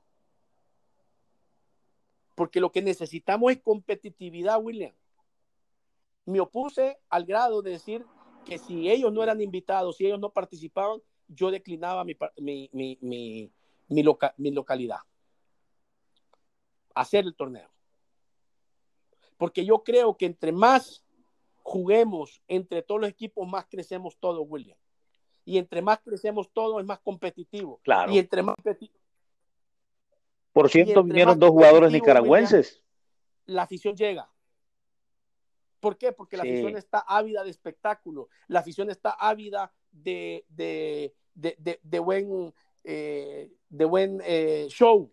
[2.36, 4.94] Porque lo que necesitamos es competitividad, William.
[6.26, 8.06] Me opuse al grado de decir
[8.46, 12.70] que si ellos no eran invitados, si ellos no participaban, yo declinaba mi, mi,
[13.02, 13.52] mi,
[13.88, 15.00] mi, localidad.
[16.94, 17.70] Hacer el torneo.
[19.38, 21.04] Porque yo creo que entre más
[21.58, 24.78] juguemos entre todos los equipos, más crecemos todos, William.
[25.46, 27.80] Y entre más crecemos todos, es más competitivo.
[27.84, 28.12] Claro.
[28.12, 28.56] Y entre más
[30.54, 32.82] Por cierto, vinieron dos jugadores nicaragüenses.
[33.46, 34.30] la afición llega.
[35.80, 36.14] ¿Por qué?
[36.14, 42.54] Porque la afición está ávida de espectáculo, la afición está ávida de, de, de, buen,
[42.86, 45.12] eh, de buen eh, show.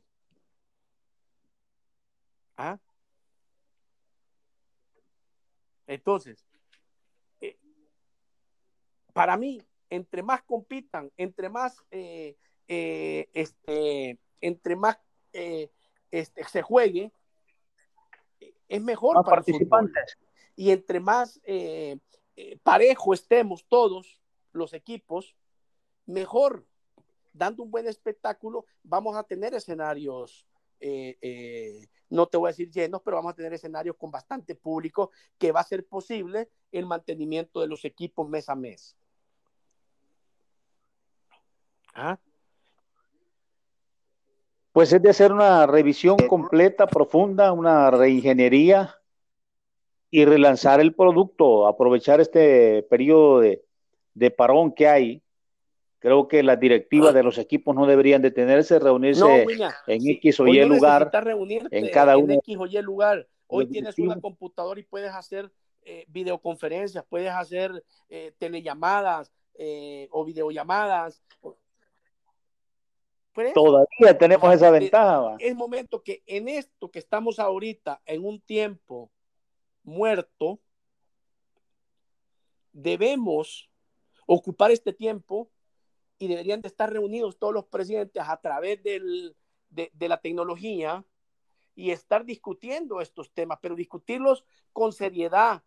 [2.57, 2.79] ¿Ah?
[5.89, 6.47] Entonces,
[7.41, 7.59] eh,
[9.13, 11.83] para mí, entre más compitan, entre más,
[12.69, 15.01] este, entre más
[15.33, 17.13] este, se juegue,
[18.69, 20.19] es mejor para participantes.
[20.57, 21.41] Y entre más
[22.63, 24.21] parejo estemos todos
[24.53, 25.35] los equipos,
[26.07, 26.67] mejor.
[27.33, 30.47] Dando un buen espectáculo, vamos a tener escenarios,
[30.81, 34.57] eh, eh, no te voy a decir llenos, pero vamos a tener escenarios con bastante
[34.57, 38.97] público que va a ser posible el mantenimiento de los equipos mes a mes.
[41.95, 42.19] ¿Ah?
[44.73, 48.97] Pues es de hacer una revisión completa, profunda, una reingeniería
[50.11, 53.65] y relanzar el producto, aprovechar este periodo de,
[54.15, 55.23] de parón que hay
[56.01, 59.47] Creo que las directivas de los equipos no deberían detenerse, reunirse
[59.87, 61.11] en X o Y lugar,
[61.71, 62.33] en cada uno.
[62.33, 63.29] En X o Y lugar.
[63.47, 65.53] Hoy tienes una computadora y puedes hacer
[65.83, 71.23] eh, videoconferencias, puedes hacer eh, telellamadas eh, o videollamadas.
[73.55, 75.37] Todavía tenemos esa ventaja.
[75.39, 79.11] Es momento que en esto que estamos ahorita, en un tiempo
[79.83, 80.61] muerto,
[82.73, 83.71] debemos
[84.27, 85.51] ocupar este tiempo
[86.19, 89.35] y deberían de estar reunidos todos los presidentes a través de,
[90.01, 91.05] la tecnología
[91.75, 95.63] y estar discutiendo estos temas, pero discutirlos con seriedad,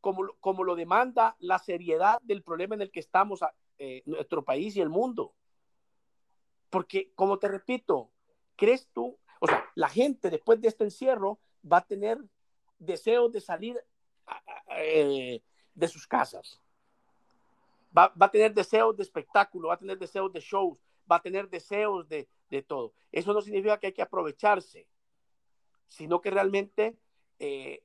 [0.00, 3.40] como, como lo demanda la seriedad del problema en el que estamos
[3.78, 5.34] eh, nuestro país y el mundo.
[6.70, 8.10] Porque, como te repito,
[8.56, 9.18] ¿crees tú?
[9.40, 11.40] O sea, la gente después de este encierro
[11.70, 12.18] va a tener
[12.78, 13.78] deseos de salir
[14.76, 15.42] eh,
[15.74, 16.60] de sus casas
[17.96, 20.78] va, a tener deseos de espectáculo, va a tener deseos de shows,
[21.10, 22.28] va a tener deseos de,
[22.66, 22.92] todo.
[23.12, 24.86] Eso no significa que hay que aprovecharse,
[25.88, 26.96] sino que realmente,
[27.38, 27.82] eh,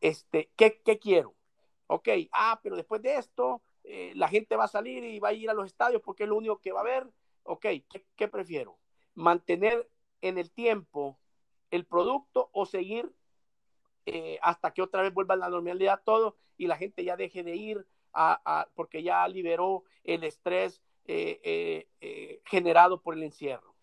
[0.00, 1.34] este, ¿qué, quiero?
[1.86, 5.32] Ok, ah, pero después de esto, eh, la gente va a salir y va a
[5.32, 7.06] ir a los estadios porque es lo único que va a ver.
[7.50, 7.64] Ok,
[8.14, 8.78] ¿qué, prefiero?
[9.14, 9.90] ¿Mantener
[10.20, 11.18] en el tiempo
[11.70, 13.10] el producto o seguir
[14.04, 17.42] eh, hasta que otra vez vuelva a la normalidad todo y la gente ya deje
[17.42, 17.86] de ir
[18.74, 23.74] porque ya liberó el estrés eh, eh, generado por el encierro.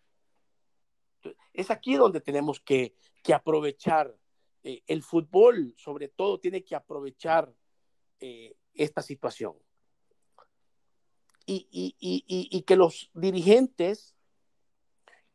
[1.52, 2.94] Es aquí donde tenemos que,
[3.34, 4.16] aprovechar
[4.62, 7.52] el fútbol, sobre todo, tiene que aprovechar
[8.76, 9.56] esta situación.
[11.46, 14.16] Y, que los dirigentes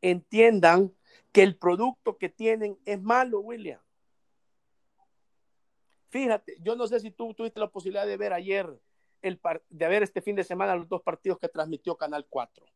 [0.01, 0.93] entiendan
[1.33, 3.81] que el producto que tienen es malo, William.
[6.09, 8.69] Fíjate, yo no sé si tú tuviste la posibilidad de ver ayer,
[9.23, 12.67] el de ver este fin de semana los dos partidos que transmitió Canal 4.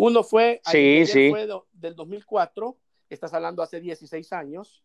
[0.00, 1.28] Uno fue, sí, sí.
[1.28, 2.78] fue del 2004,
[3.10, 4.84] estás hablando hace 16 años,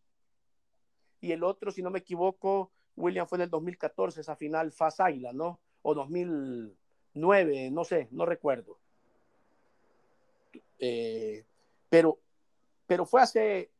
[1.21, 4.99] y el otro, si no me equivoco, William fue en el 2014, esa final Faz
[4.99, 5.59] Águila, ¿no?
[5.83, 8.79] o 2009, no sé, no recuerdo.
[10.79, 11.45] Eh,
[11.89, 12.19] pero,
[12.87, 13.71] pero fue hace,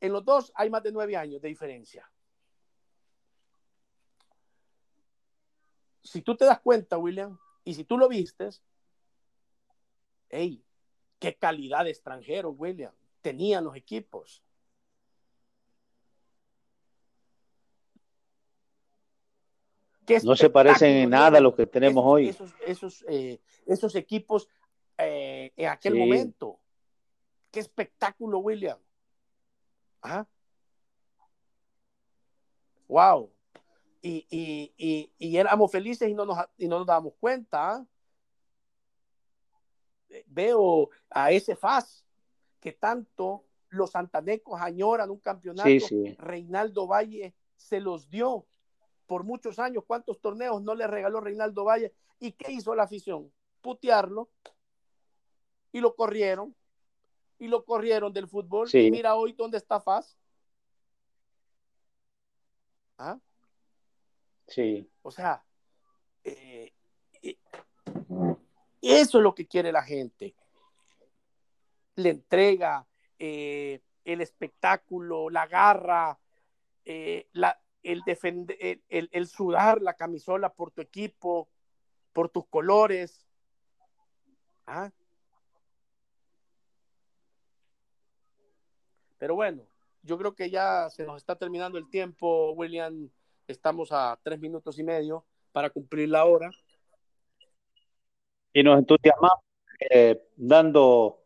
[0.00, 2.10] en los dos hay más de nueve años de diferencia.
[6.02, 8.62] Si tú te das cuenta, William, y si tú lo vistes,
[10.30, 10.64] hey,
[11.18, 14.42] qué calidad de extranjero, William, tenían los equipos.
[20.24, 22.28] No se parecen en nada a lo que tenemos hoy.
[22.28, 24.48] Esos, esos, eh, esos equipos
[24.96, 26.58] eh, en aquel momento.
[27.50, 28.78] Qué espectáculo, William.
[30.02, 30.26] ¿Ah?
[32.88, 33.30] Wow.
[34.00, 37.72] Y, y, y, y, éramos felices y no nos, y no nos damos cuenta.
[37.72, 37.86] ¿ah?
[40.26, 42.04] Veo a ese FAS
[42.60, 45.68] que tanto los santanecos añoran un campeonato.
[46.18, 48.46] Reinaldo Valle se los dio
[49.08, 49.82] por muchos años.
[49.84, 51.92] ¿Cuántos torneos no le regaló Reinaldo Valle?
[52.20, 53.32] ¿Y qué hizo la afición?
[53.60, 54.28] Putearlo.
[55.72, 56.54] Y lo corrieron.
[57.40, 58.68] Y lo corrieron del fútbol.
[58.72, 60.16] Y mira hoy dónde está Faz.
[62.98, 63.18] ¿Ah?
[64.46, 64.88] Sí.
[65.02, 65.42] O sea,
[66.24, 66.72] eh,
[67.22, 67.38] eh,
[68.82, 70.34] eso es lo que quiere la gente.
[71.94, 72.86] La entrega,
[73.18, 76.18] eh, el espectáculo, la garra,
[77.32, 81.48] la, el, defender, el, sudar la camisola por tu equipo,
[82.12, 83.26] por tus colores.
[84.66, 84.90] ¿Ah?
[89.18, 89.66] Pero bueno,
[90.02, 93.10] yo creo que ya se nos está terminando el tiempo, William.
[93.46, 96.50] Estamos a tres minutos y medio para cumplir la hora.
[98.52, 99.38] Y nos entusiasmamos
[99.90, 101.24] eh, dando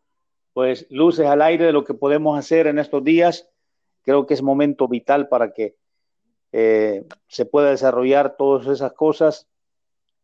[0.53, 3.49] pues luces al aire de lo que podemos hacer en estos días.
[4.03, 5.75] Creo que es momento vital para que
[6.53, 9.47] eh, se pueda desarrollar todas esas cosas.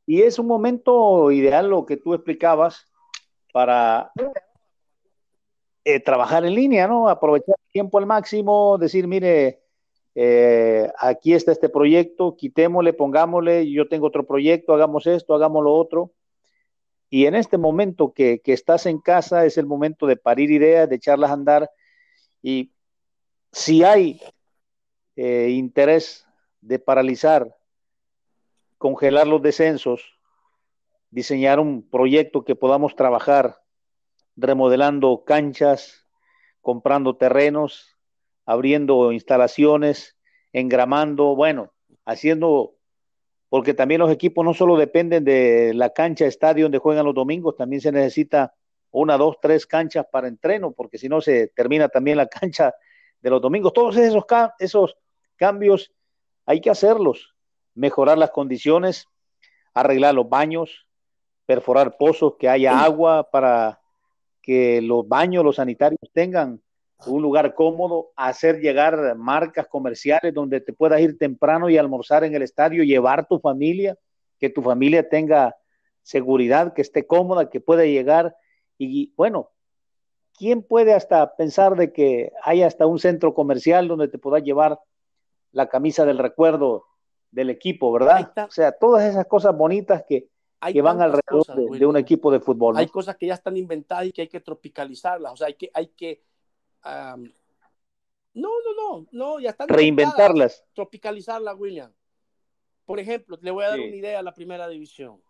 [0.05, 2.85] Y es un momento ideal lo que tú explicabas
[3.51, 4.11] para
[5.83, 7.09] eh, trabajar en línea, ¿no?
[7.09, 9.63] Aprovechar el tiempo al máximo, decir, mire,
[10.13, 15.73] eh, aquí está este proyecto, quitémosle, pongámosle, yo tengo otro proyecto, hagamos esto, hagamos lo
[15.73, 16.11] otro.
[17.09, 20.87] Y en este momento que, que estás en casa es el momento de parir ideas,
[20.87, 21.71] de echarlas a andar.
[22.43, 22.71] Y
[23.51, 24.21] si hay
[25.21, 26.25] eh, interés
[26.61, 27.53] de paralizar,
[28.77, 30.17] congelar los descensos,
[31.09, 33.61] diseñar un proyecto que podamos trabajar
[34.37, 36.07] remodelando canchas,
[36.61, 37.97] comprando terrenos,
[38.45, 40.17] abriendo instalaciones,
[40.53, 41.73] engramando, bueno,
[42.05, 42.75] haciendo,
[43.49, 47.57] porque también los equipos no solo dependen de la cancha, estadio donde juegan los domingos,
[47.57, 48.53] también se necesita
[48.89, 52.73] una, dos, tres canchas para entreno, porque si no se termina también la cancha
[53.19, 53.73] de los domingos.
[53.73, 54.23] Todos esos,
[54.59, 54.97] esos
[55.39, 55.91] cambios
[56.45, 57.35] hay que hacerlos,
[57.73, 59.07] mejorar las condiciones,
[59.73, 60.85] arreglar los baños,
[61.45, 63.79] perforar pozos, que haya agua para
[64.41, 66.61] que los baños, los sanitarios tengan
[67.05, 72.35] un lugar cómodo, hacer llegar marcas comerciales donde te puedas ir temprano y almorzar en
[72.35, 73.97] el estadio, llevar tu familia,
[74.37, 75.55] que tu familia tenga
[76.01, 78.35] seguridad, que esté cómoda, que pueda llegar.
[78.77, 79.51] Y bueno,
[80.37, 84.79] ¿quién puede hasta pensar de que haya hasta un centro comercial donde te puedas llevar
[85.51, 86.85] la camisa del recuerdo
[87.31, 88.31] del equipo, ¿verdad?
[88.47, 90.29] O sea, todas esas cosas bonitas que,
[90.71, 91.45] que van alrededor
[91.77, 92.77] de, un equipo de fútbol.
[92.77, 95.69] Hay cosas que ya están inventadas y que hay que tropicalizarlas, o sea, hay que,
[95.73, 96.23] hay que
[98.33, 101.93] no, no, no, no, ya están reinventarlas, tropicalizarlas, William.
[102.85, 105.21] Por ejemplo, le voy a dar una idea a la primera división.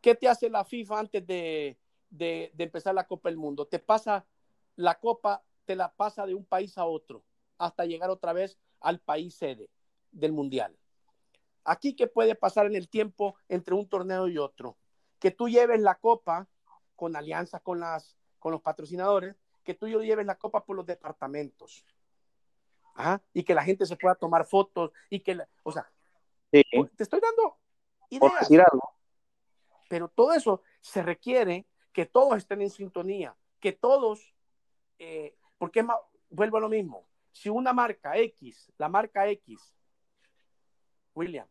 [0.00, 1.78] ¿Qué te hace la FIFA antes de,
[2.10, 3.66] de, de empezar la Copa del Mundo?
[3.66, 4.26] Te pasa
[4.74, 7.22] la Copa, te la pasa de un país a otro
[7.58, 9.70] hasta llegar otra vez al país sede
[10.10, 10.76] del Mundial.
[11.64, 14.76] Aquí, ¿qué puede pasar en el tiempo entre un torneo y otro?
[15.18, 16.48] Que tú lleves la copa
[16.96, 21.84] con alianza con, las, con los patrocinadores, que tú lleves la copa por los departamentos.
[23.32, 25.90] Y que la gente se pueda tomar fotos y que, o sea,
[26.50, 26.62] te
[26.98, 27.58] estoy dando
[28.10, 28.48] ideas.
[29.88, 34.34] Pero todo eso se requiere que todos estén en sintonía, que todos,
[34.98, 35.86] eh, porque
[36.30, 39.74] vuelvo a lo mismo, si una marca X, la marca X,
[41.14, 41.46] William,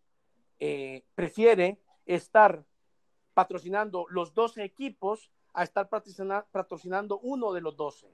[0.59, 2.63] eh, prefiere estar
[3.33, 8.13] patrocinando los 12 equipos a estar patrocinando uno de los 12.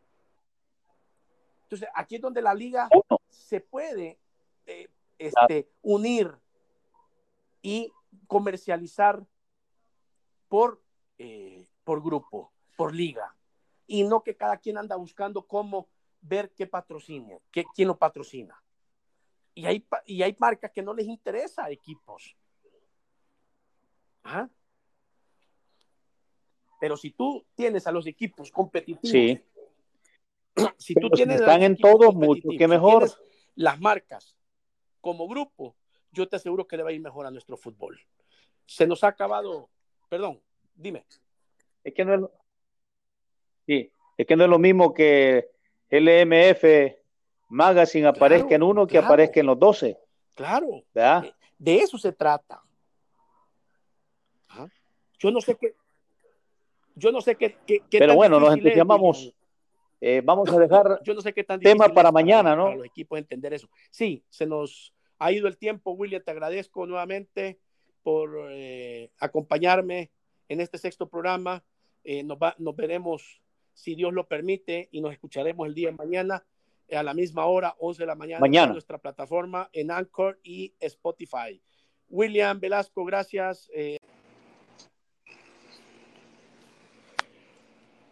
[1.64, 2.90] Entonces, aquí es donde la liga
[3.30, 4.18] se puede
[4.66, 6.34] eh, este, unir
[7.62, 7.92] y
[8.28, 9.26] comercializar
[10.48, 10.82] por,
[11.18, 13.36] eh, por grupo, por liga,
[13.86, 15.90] y no que cada quien anda buscando cómo
[16.22, 18.62] ver qué patrocinio, qué, quién lo patrocina.
[19.54, 22.36] Y hay, y hay marcas que no les interesa equipos.
[24.24, 24.50] Ajá.
[26.80, 29.42] Pero si tú tienes a los equipos competitivos,
[30.78, 33.10] si tú tienes están en todo, mucho que mejor.
[33.56, 34.36] las marcas
[35.02, 35.76] como grupo,
[36.12, 38.00] yo te aseguro que le va a ir mejor a nuestro fútbol.
[38.66, 39.70] Se nos ha acabado,
[40.10, 40.42] perdón,
[40.76, 41.06] dime.
[41.84, 42.22] Es que no es,
[43.66, 45.52] sí, es que no es lo mismo que
[45.90, 46.64] LMF
[47.50, 49.98] Magazine aparezca en uno que aparezca en los 12.
[50.36, 50.84] Claro.
[50.94, 52.62] De, de, eso se trata.
[55.20, 55.74] Yo no sé qué,
[56.96, 57.58] yo no sé qué.
[57.90, 59.34] Pero bueno, nos entusiasmamos.
[60.00, 62.66] Eh, vamos a dejar yo no sé qué tan tema para mañana, ¿no?
[62.66, 63.68] Para los equipos entender eso.
[63.90, 66.22] Sí, se nos ha ido el tiempo, William.
[66.24, 67.60] Te agradezco nuevamente
[68.04, 70.12] por eh, acompañarme
[70.50, 71.64] en este sexto programa.
[72.04, 73.42] Eh, nos, nos veremos,
[73.78, 76.44] si Dios lo permite, y nos escucharemos el día de mañana
[76.92, 78.68] a la misma hora, 11 de la mañana, mañana.
[78.68, 81.62] en nuestra plataforma en Anchor y Spotify.
[82.10, 83.70] William Velasco, gracias.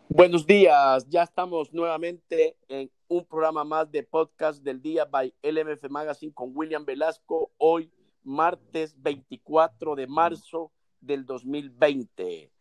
[0.08, 5.90] Buenos días, ya estamos nuevamente en un programa más de podcast del día by LMF
[5.90, 7.92] Magazine con William Velasco, hoy
[8.24, 12.55] martes 24 de marzo del 2020.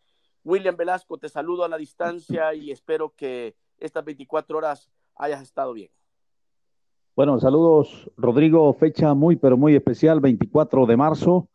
[0.45, 5.73] William Velasco, te saludo a la distancia y espero que estas 24 horas hayas estado
[5.73, 5.91] bien.
[7.17, 11.49] Bueno, saludos Rodrigo, fecha muy pero muy especial, 24 de marzo,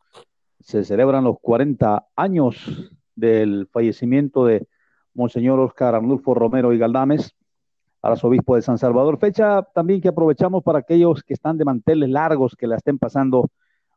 [0.58, 4.66] se celebran los 40 años del fallecimiento de
[5.14, 7.34] Monseñor Oscar Arnulfo Romero y Galdames,
[8.02, 9.18] arzobispo de San Salvador.
[9.18, 13.50] Fecha también que aprovechamos para aquellos que están de manteles largos, que la estén pasando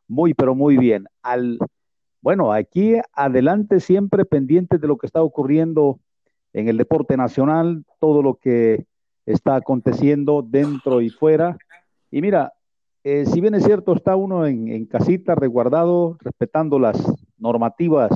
[0.06, 1.06] muy, pero muy bien.
[1.22, 1.58] Al,
[2.24, 6.00] bueno, aquí adelante siempre pendientes de lo que está ocurriendo
[6.54, 8.86] en el deporte nacional, todo lo que
[9.26, 11.58] está aconteciendo dentro y fuera.
[12.10, 12.54] Y mira,
[13.02, 16.96] eh, si bien es cierto, está uno en, en casita, resguardado, respetando las
[17.36, 18.08] normativas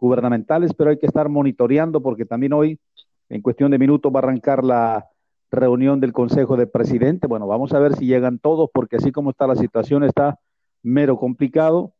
[0.00, 2.80] gubernamentales, pero hay que estar monitoreando porque también hoy,
[3.28, 5.06] en cuestión de minutos, va a arrancar la
[5.52, 7.28] reunión del Consejo de Presidente.
[7.28, 10.40] Bueno, vamos a ver si llegan todos, porque así como está la situación, está
[10.82, 11.94] mero complicado.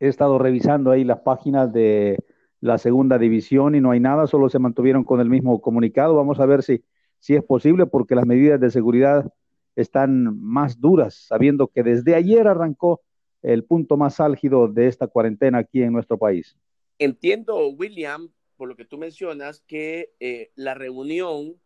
[0.00, 2.18] He estado revisando ahí las páginas de
[2.60, 6.14] la segunda división y no hay nada, solo se mantuvieron con el mismo comunicado.
[6.14, 6.82] Vamos a ver si,
[7.18, 9.30] si es posible, porque las medidas de seguridad
[9.76, 13.02] están más duras, sabiendo que desde ayer arrancó
[13.42, 16.56] el punto más álgido de esta cuarentena aquí en nuestro país.
[16.98, 21.60] Entiendo, William, por lo que tú mencionas, que eh, la reunión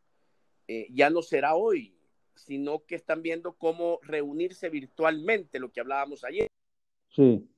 [0.67, 1.95] eh, ya no será hoy,
[2.35, 6.49] sino que están viendo cómo reunirse virtualmente, lo que hablábamos ayer.
[7.09, 7.49] Sí.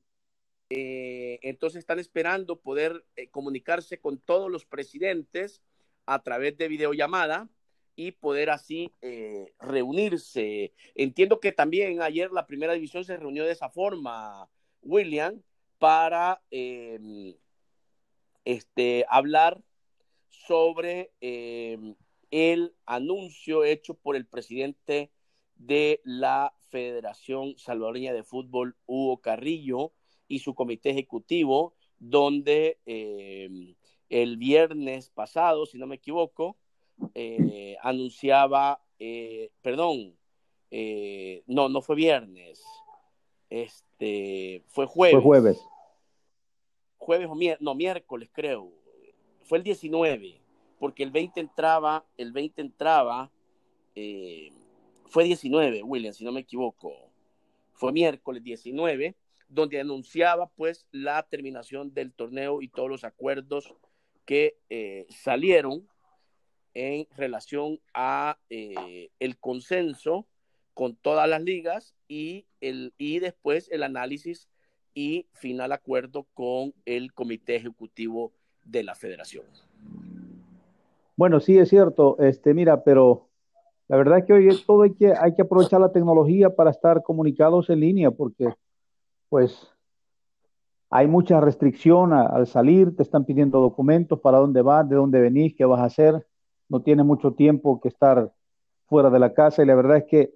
[0.71, 5.62] Eh, entonces están esperando poder comunicarse con todos los presidentes
[6.07, 7.49] a través de videollamada
[7.97, 8.95] y poder así
[9.59, 10.73] reunirse.
[10.95, 14.49] Entiendo que también ayer la primera división se reunió de esa forma,
[14.81, 15.43] William,
[15.79, 16.41] para
[18.45, 19.61] este, hablar
[20.29, 21.95] sobre em,
[22.31, 25.11] el anuncio hecho por el presidente
[25.57, 29.93] de la Federación Salvadoreña de Fútbol, Hugo Carrillo,
[30.31, 33.74] y su comité ejecutivo, donde em,
[34.09, 36.57] el viernes pasado, si no me equivoco,
[37.14, 40.16] eh, anunciaba, eh, perdón,
[40.70, 42.62] eh, no, no fue viernes,
[43.51, 45.14] este, fue jueves.
[45.14, 45.59] Fue jueves.
[46.97, 47.28] jueves.
[47.28, 48.72] O miércoles, no, miércoles creo,
[49.43, 50.41] fue el 19,
[50.78, 53.33] porque el 20 entraba, el 20 entraba,
[55.07, 56.95] fue 19, William, si no me equivoco,
[57.72, 59.16] fue miércoles 19,
[59.51, 63.74] donde anunciaba pues la terminación del torneo y todos los acuerdos
[64.24, 65.86] que eh, salieron
[66.72, 70.26] en relación a eh, el consenso
[70.72, 74.48] con todas las ligas y, el, y después el análisis
[74.94, 78.32] y final acuerdo con el comité ejecutivo
[78.64, 79.44] de la federación.
[81.16, 83.28] Bueno, sí es cierto, este, mira, pero
[83.88, 87.03] la verdad es que hoy todo hay que, hay que aprovechar la tecnología para estar
[87.03, 88.48] comunicados en línea, porque
[89.31, 89.66] pues
[90.91, 95.55] hay mucha restricción al salir, te están pidiendo documentos para dónde vas, de dónde venís,
[95.57, 96.26] qué vas a hacer,
[96.68, 98.31] no tienes mucho tiempo que estar
[98.87, 100.35] fuera de la casa y la verdad es que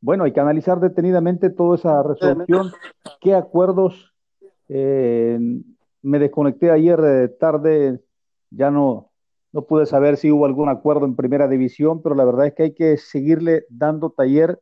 [0.00, 2.70] bueno, hay que analizar detenidamente toda esa resolución,
[3.20, 4.14] qué acuerdos.
[4.68, 5.38] Eh,
[6.02, 8.00] me desconecté ayer de tarde,
[8.50, 9.10] ya no,
[9.52, 12.62] no pude saber si hubo algún acuerdo en primera división, pero la verdad es que
[12.64, 14.60] hay que seguirle dando taller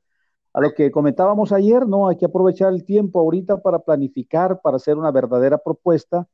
[0.56, 2.08] a lo que comentábamos ayer, ¿no?
[2.08, 6.26] Hay que aprovechar el tiempo ahorita para planificar, para hacer una verdadera propuesta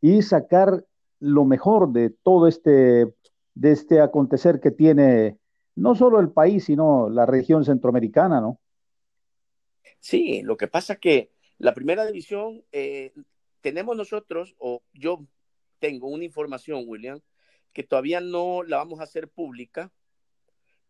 [0.00, 0.84] y sacar
[1.20, 3.14] lo mejor de todo este,
[3.54, 5.38] de este acontecer que tiene
[5.76, 8.58] no solo el país, sino la región centroamericana, ¿no?
[10.00, 13.12] Sí, lo que pasa que la primera división, eh,
[13.60, 15.24] tenemos nosotros, o yo
[15.78, 17.20] tengo una información, William,
[17.72, 19.92] que todavía no la vamos a hacer pública,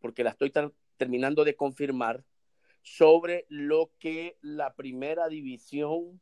[0.01, 0.51] porque la estoy
[0.97, 2.25] terminando de confirmar,
[2.97, 6.21] sobre lo que la primera división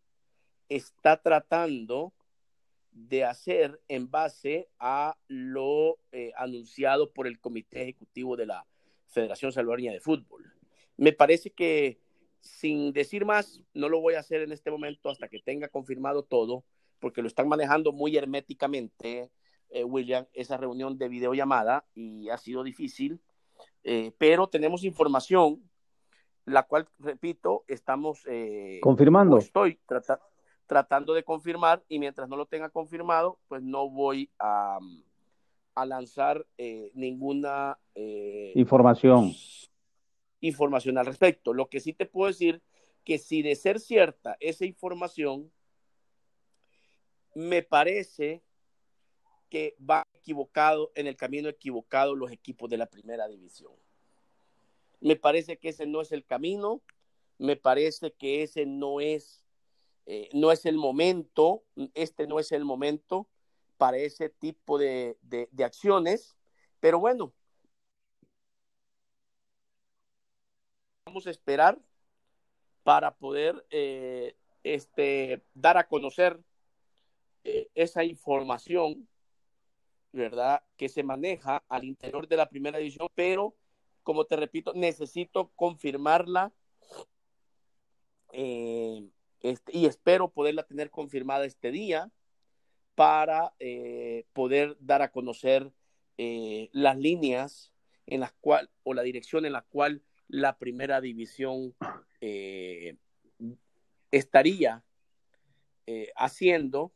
[0.68, 2.12] está tratando
[2.90, 8.66] de hacer en base a lo eh, anunciado por el Comité Ejecutivo de la
[9.06, 10.54] Federación Salvadoreña de Fútbol.
[10.96, 12.00] Me parece que,
[12.40, 16.24] sin decir más, no lo voy a hacer en este momento hasta que tenga confirmado
[16.24, 16.64] todo,
[16.98, 19.30] porque lo están manejando muy herméticamente,
[19.68, 23.20] eh, William, esa reunión de videollamada y ha sido difícil,
[23.84, 25.62] eh, pero tenemos información,
[26.46, 28.24] la cual, repito, estamos...
[28.80, 29.38] confirmando.
[29.38, 30.24] Estoy tratando
[30.66, 34.78] tratando de confirmar y mientras no lo tenga confirmado, pues no voy a,
[35.74, 39.32] a lanzar eh, ninguna eh, información.
[40.40, 41.54] información al respecto.
[41.54, 42.62] Lo que sí te puedo decir
[43.04, 45.52] que si de ser cierta esa información,
[47.34, 48.42] me parece
[49.48, 53.72] que va equivocado en el camino equivocado los equipos de la primera división.
[55.06, 56.82] Me parece que ese no es el camino,
[57.38, 59.44] me parece que ese no es
[60.06, 61.62] eh, no es el momento,
[61.94, 63.28] este no es el momento
[63.76, 65.16] para ese tipo de,
[65.64, 66.36] acciones,
[66.80, 67.32] pero bueno,
[71.04, 71.78] vamos a esperar
[72.82, 74.34] para poder eh,
[74.64, 76.40] este, dar a conocer
[77.44, 79.08] eh, esa información,
[80.10, 80.64] ¿verdad?
[80.76, 83.54] Que se maneja al interior de la primera edición, pero
[84.06, 86.52] como te repito, necesito confirmarla
[88.32, 92.12] este, y espero poderla tener confirmada este día
[92.94, 95.72] para eh, poder dar a conocer
[96.18, 97.72] eh, las líneas
[98.06, 101.74] en las cual o la dirección en la cual la primera división
[102.20, 102.96] eh,
[104.12, 104.84] estaría
[106.16, 106.92] haciendo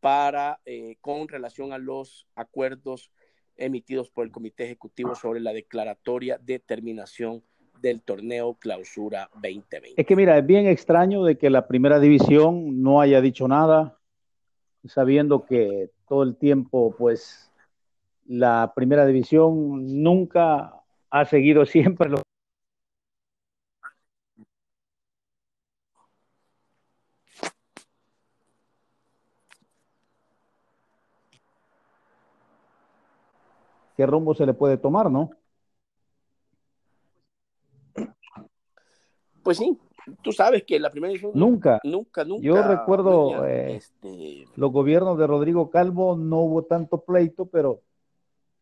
[0.00, 0.60] para
[1.00, 3.10] con relación a los acuerdos
[3.56, 7.42] emitidos por el Comité Ejecutivo sobre la declaratoria de terminación
[7.80, 10.00] del torneo Clausura 2020.
[10.00, 13.98] Es que mira, es bien extraño de que la primera división no haya dicho nada,
[14.86, 17.52] sabiendo que todo el tiempo, pues,
[18.26, 20.74] la primera división nunca
[21.10, 22.22] ha seguido siempre los
[33.96, 35.30] qué rumbo se le puede tomar, ¿no?
[39.42, 39.78] Pues sí,
[40.22, 42.42] tú sabes que la primera edición nunca, nunca, nunca.
[42.42, 44.46] Yo recuerdo eh, este...
[44.56, 47.82] los gobiernos de Rodrigo Calvo no hubo tanto pleito, pero,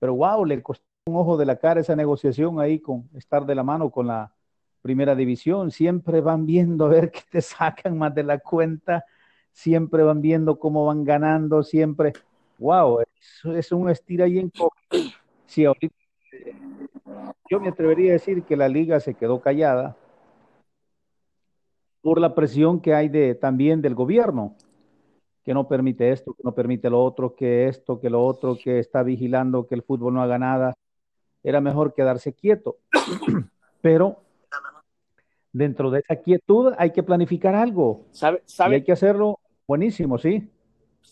[0.00, 3.54] pero wow, le costó un ojo de la cara esa negociación ahí con estar de
[3.54, 4.34] la mano con la
[4.82, 5.70] primera división.
[5.70, 9.04] Siempre van viendo a ver qué te sacan más de la cuenta,
[9.52, 12.12] siempre van viendo cómo van ganando, siempre.
[12.58, 14.52] Wow, es, es un estira y en
[15.52, 15.94] Sí, ahorita
[17.50, 19.94] yo me atrevería a decir que la liga se quedó callada
[22.00, 24.56] por la presión que hay de, también del gobierno,
[25.44, 28.78] que no permite esto, que no permite lo otro, que esto, que lo otro, que
[28.78, 30.72] está vigilando que el fútbol no haga nada.
[31.42, 32.78] Era mejor quedarse quieto.
[33.82, 34.22] Pero
[35.52, 38.06] dentro de esa quietud hay que planificar algo.
[38.10, 38.70] ¿Sabe, sabe?
[38.70, 39.38] Y hay que hacerlo
[39.68, 40.48] buenísimo, sí.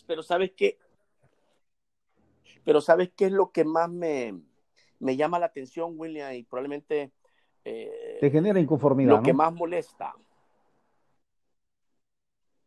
[0.06, 0.78] Pero sabes qué,
[2.64, 4.40] pero sabes qué es lo que más me,
[4.98, 7.12] me llama la atención, William, y probablemente
[7.64, 9.16] eh, te genera inconformidad.
[9.16, 10.14] Lo que más molesta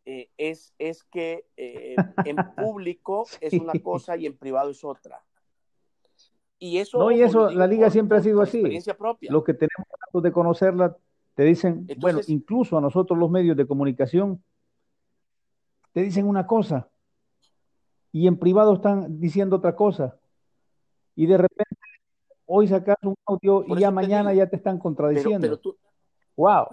[0.04, 5.24] eh, es, es que eh, en público es una cosa y en privado es otra.
[6.58, 8.62] Y eso, no, y eso la liga siempre ha sido así.
[8.96, 9.30] Propia.
[9.30, 10.96] Los que tenemos de conocerla
[11.34, 14.42] te dicen, bueno, incluso a nosotros los medios de comunicación,
[15.92, 16.88] te dicen una cosa
[18.14, 20.16] y en privado están diciendo otra cosa.
[21.16, 21.80] Y de repente
[22.46, 25.60] hoy sacas un audio y ya mañana ya te están contradiciendo.
[26.36, 26.66] Wow.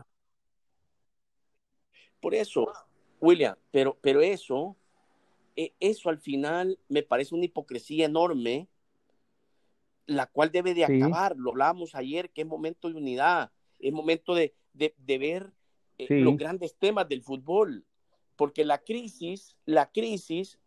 [2.19, 2.71] Por eso,
[3.19, 4.75] William, pero, pero eso,
[5.55, 8.67] e, eso al final me parece una hipocresía enorme,
[10.05, 11.35] la cual debe de acabar.
[11.35, 15.51] Lo hablamos ayer, que es momento de unidad, es momento de, ver
[15.97, 17.83] eh, los grandes temas del fútbol,
[18.35, 20.59] porque la crisis, la crisis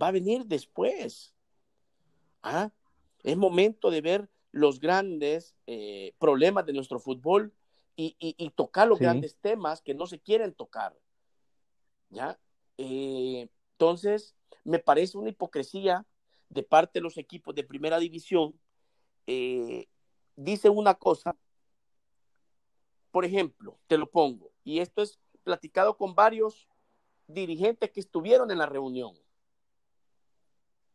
[0.00, 1.34] va a venir después.
[2.42, 2.70] ¿Ah?
[3.22, 7.52] Es momento de ver los grandes eh, problemas de nuestro fútbol
[7.94, 10.98] y, tocar los grandes temas que no se quieren tocar.
[12.10, 12.38] ¿ya?
[12.78, 16.06] Eh, entonces, me parece una hipocresía
[16.48, 18.58] de parte de los equipos de primera división.
[19.26, 19.86] Eh,
[20.36, 21.36] dice una cosa,
[23.10, 26.68] por ejemplo, te lo pongo, y esto es platicado con varios
[27.26, 29.14] dirigentes que estuvieron en la reunión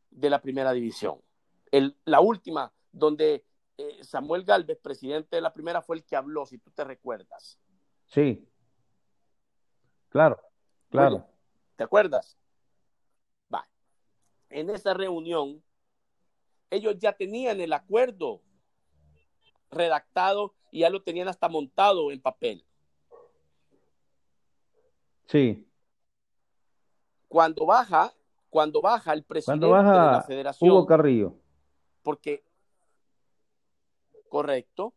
[0.10, 1.22] de la primera división.
[1.72, 3.46] El, la última, donde
[3.78, 7.60] eh, Samuel Galvez, presidente de la primera, fue el que habló, si tú te recuerdas.
[8.06, 8.48] Sí.
[10.10, 10.40] Claro,
[10.90, 11.28] claro.
[11.76, 12.38] ¿Te acuerdas?
[13.54, 13.68] Va.
[14.50, 15.64] En esa reunión,
[16.70, 18.42] ellos ya tenían el acuerdo
[19.70, 22.66] redactado y ya lo tenían hasta montado en papel.
[25.28, 25.68] Sí.
[27.28, 28.14] Cuando baja,
[28.58, 30.72] cuando baja el presidente baja de la federación.
[30.72, 31.36] Hugo Carrillo.
[32.02, 32.44] Porque,
[34.30, 34.96] correcto.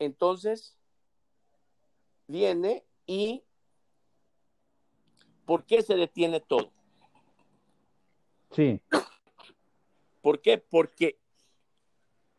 [0.00, 0.76] Entonces,
[2.26, 3.44] viene y
[5.44, 6.72] ¿por qué se detiene todo?
[8.50, 8.80] Sí.
[10.20, 10.58] ¿Por qué?
[10.58, 11.20] Porque,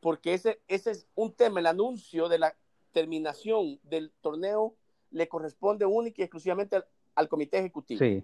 [0.02, 2.58] porque ese, ese es un tema, el anuncio de la
[2.92, 4.76] terminación del torneo
[5.12, 6.86] le corresponde única y exclusivamente al,
[7.16, 8.00] al comité ejecutivo.
[8.00, 8.22] Sí.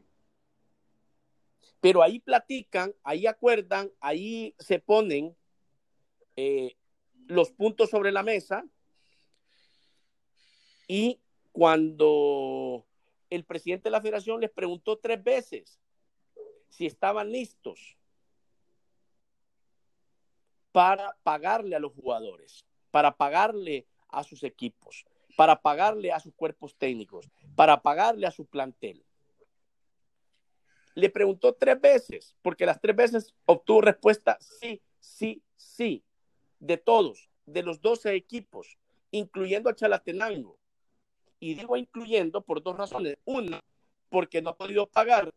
[1.80, 5.36] Pero ahí platican, ahí acuerdan, ahí se ponen
[6.36, 6.76] eh,
[7.28, 8.66] los puntos sobre la mesa
[10.88, 11.20] y
[11.52, 12.86] cuando
[13.30, 15.80] el presidente de la federación les preguntó tres veces
[16.70, 17.98] si estaban listos
[20.72, 25.06] para pagarle a los jugadores, para pagarle a sus equipos,
[25.36, 29.04] para pagarle a sus cuerpos técnicos, para pagarle a su plantel.
[31.02, 36.04] Le preguntó tres veces, porque las tres veces obtuvo respuesta sí, sí, sí,
[36.60, 38.78] de todos, de los 12 equipos,
[39.10, 40.60] incluyendo a Chalatenango.
[41.40, 43.18] Y digo incluyendo por dos razones.
[43.26, 43.60] Una,
[44.10, 45.34] porque no ha podido pagar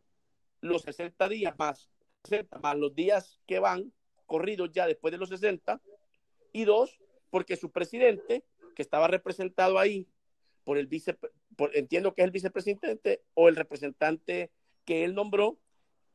[0.61, 1.89] los 60 días más,
[2.25, 3.91] 60 más los días que van
[4.27, 5.81] corridos ya después de los 60.
[6.53, 6.99] Y dos,
[7.31, 8.45] porque su presidente,
[8.77, 10.07] que estaba representado ahí
[10.63, 11.17] por el vice,
[11.57, 14.51] por, entiendo que es el vicepresidente o el representante
[14.85, 15.59] que él nombró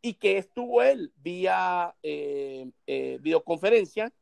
[0.01, 4.13] y que estuvo él vía eh, eh, videoconferencia,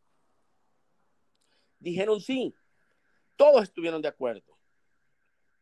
[1.80, 2.53] dijeron sí,
[3.36, 4.57] todos estuvieron de acuerdo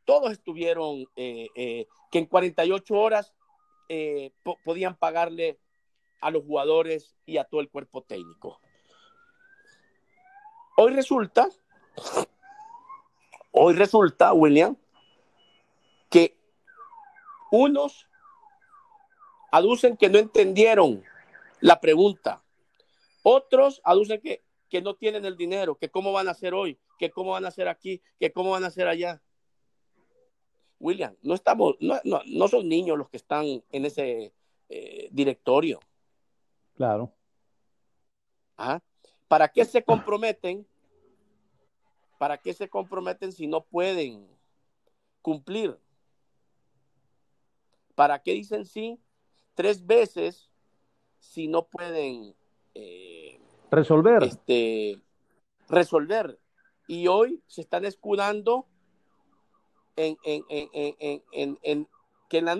[0.05, 3.33] todos estuvieron eh, que en 48 horas
[4.43, 5.59] po podían pagarle
[6.21, 8.59] a los jugadores y a todo el cuerpo técnico.
[10.77, 11.49] Hoy resulta,
[13.51, 14.75] hoy resulta, William,
[16.09, 16.37] que
[17.51, 18.07] unos
[19.55, 21.01] aducen que no entendieron
[21.61, 22.43] la pregunta,
[23.23, 27.09] otros aducen que, que no tienen el dinero, que cómo van a hacer hoy, que
[27.09, 29.21] cómo van a hacer aquí, que cómo van a hacer allá.
[30.77, 34.33] William, no estamos, no, no, no son niños los que están en ese
[34.67, 35.79] eh, directorio.
[36.75, 37.13] Claro.
[38.57, 38.81] ¿Ah?
[39.29, 40.67] ¿Para qué se comprometen?
[42.17, 44.27] ¿Para qué se comprometen si no pueden
[45.21, 45.79] cumplir?
[47.95, 48.99] ¿Para qué dicen sí
[49.55, 50.49] tres veces
[51.19, 52.35] si no pueden
[52.75, 53.39] eh,
[53.71, 54.23] resolver?
[54.23, 55.01] Este,
[55.67, 56.39] resolver.
[56.87, 58.67] Y hoy se están escudando
[59.95, 61.87] en, en, en, en, en, en
[62.29, 62.53] que en la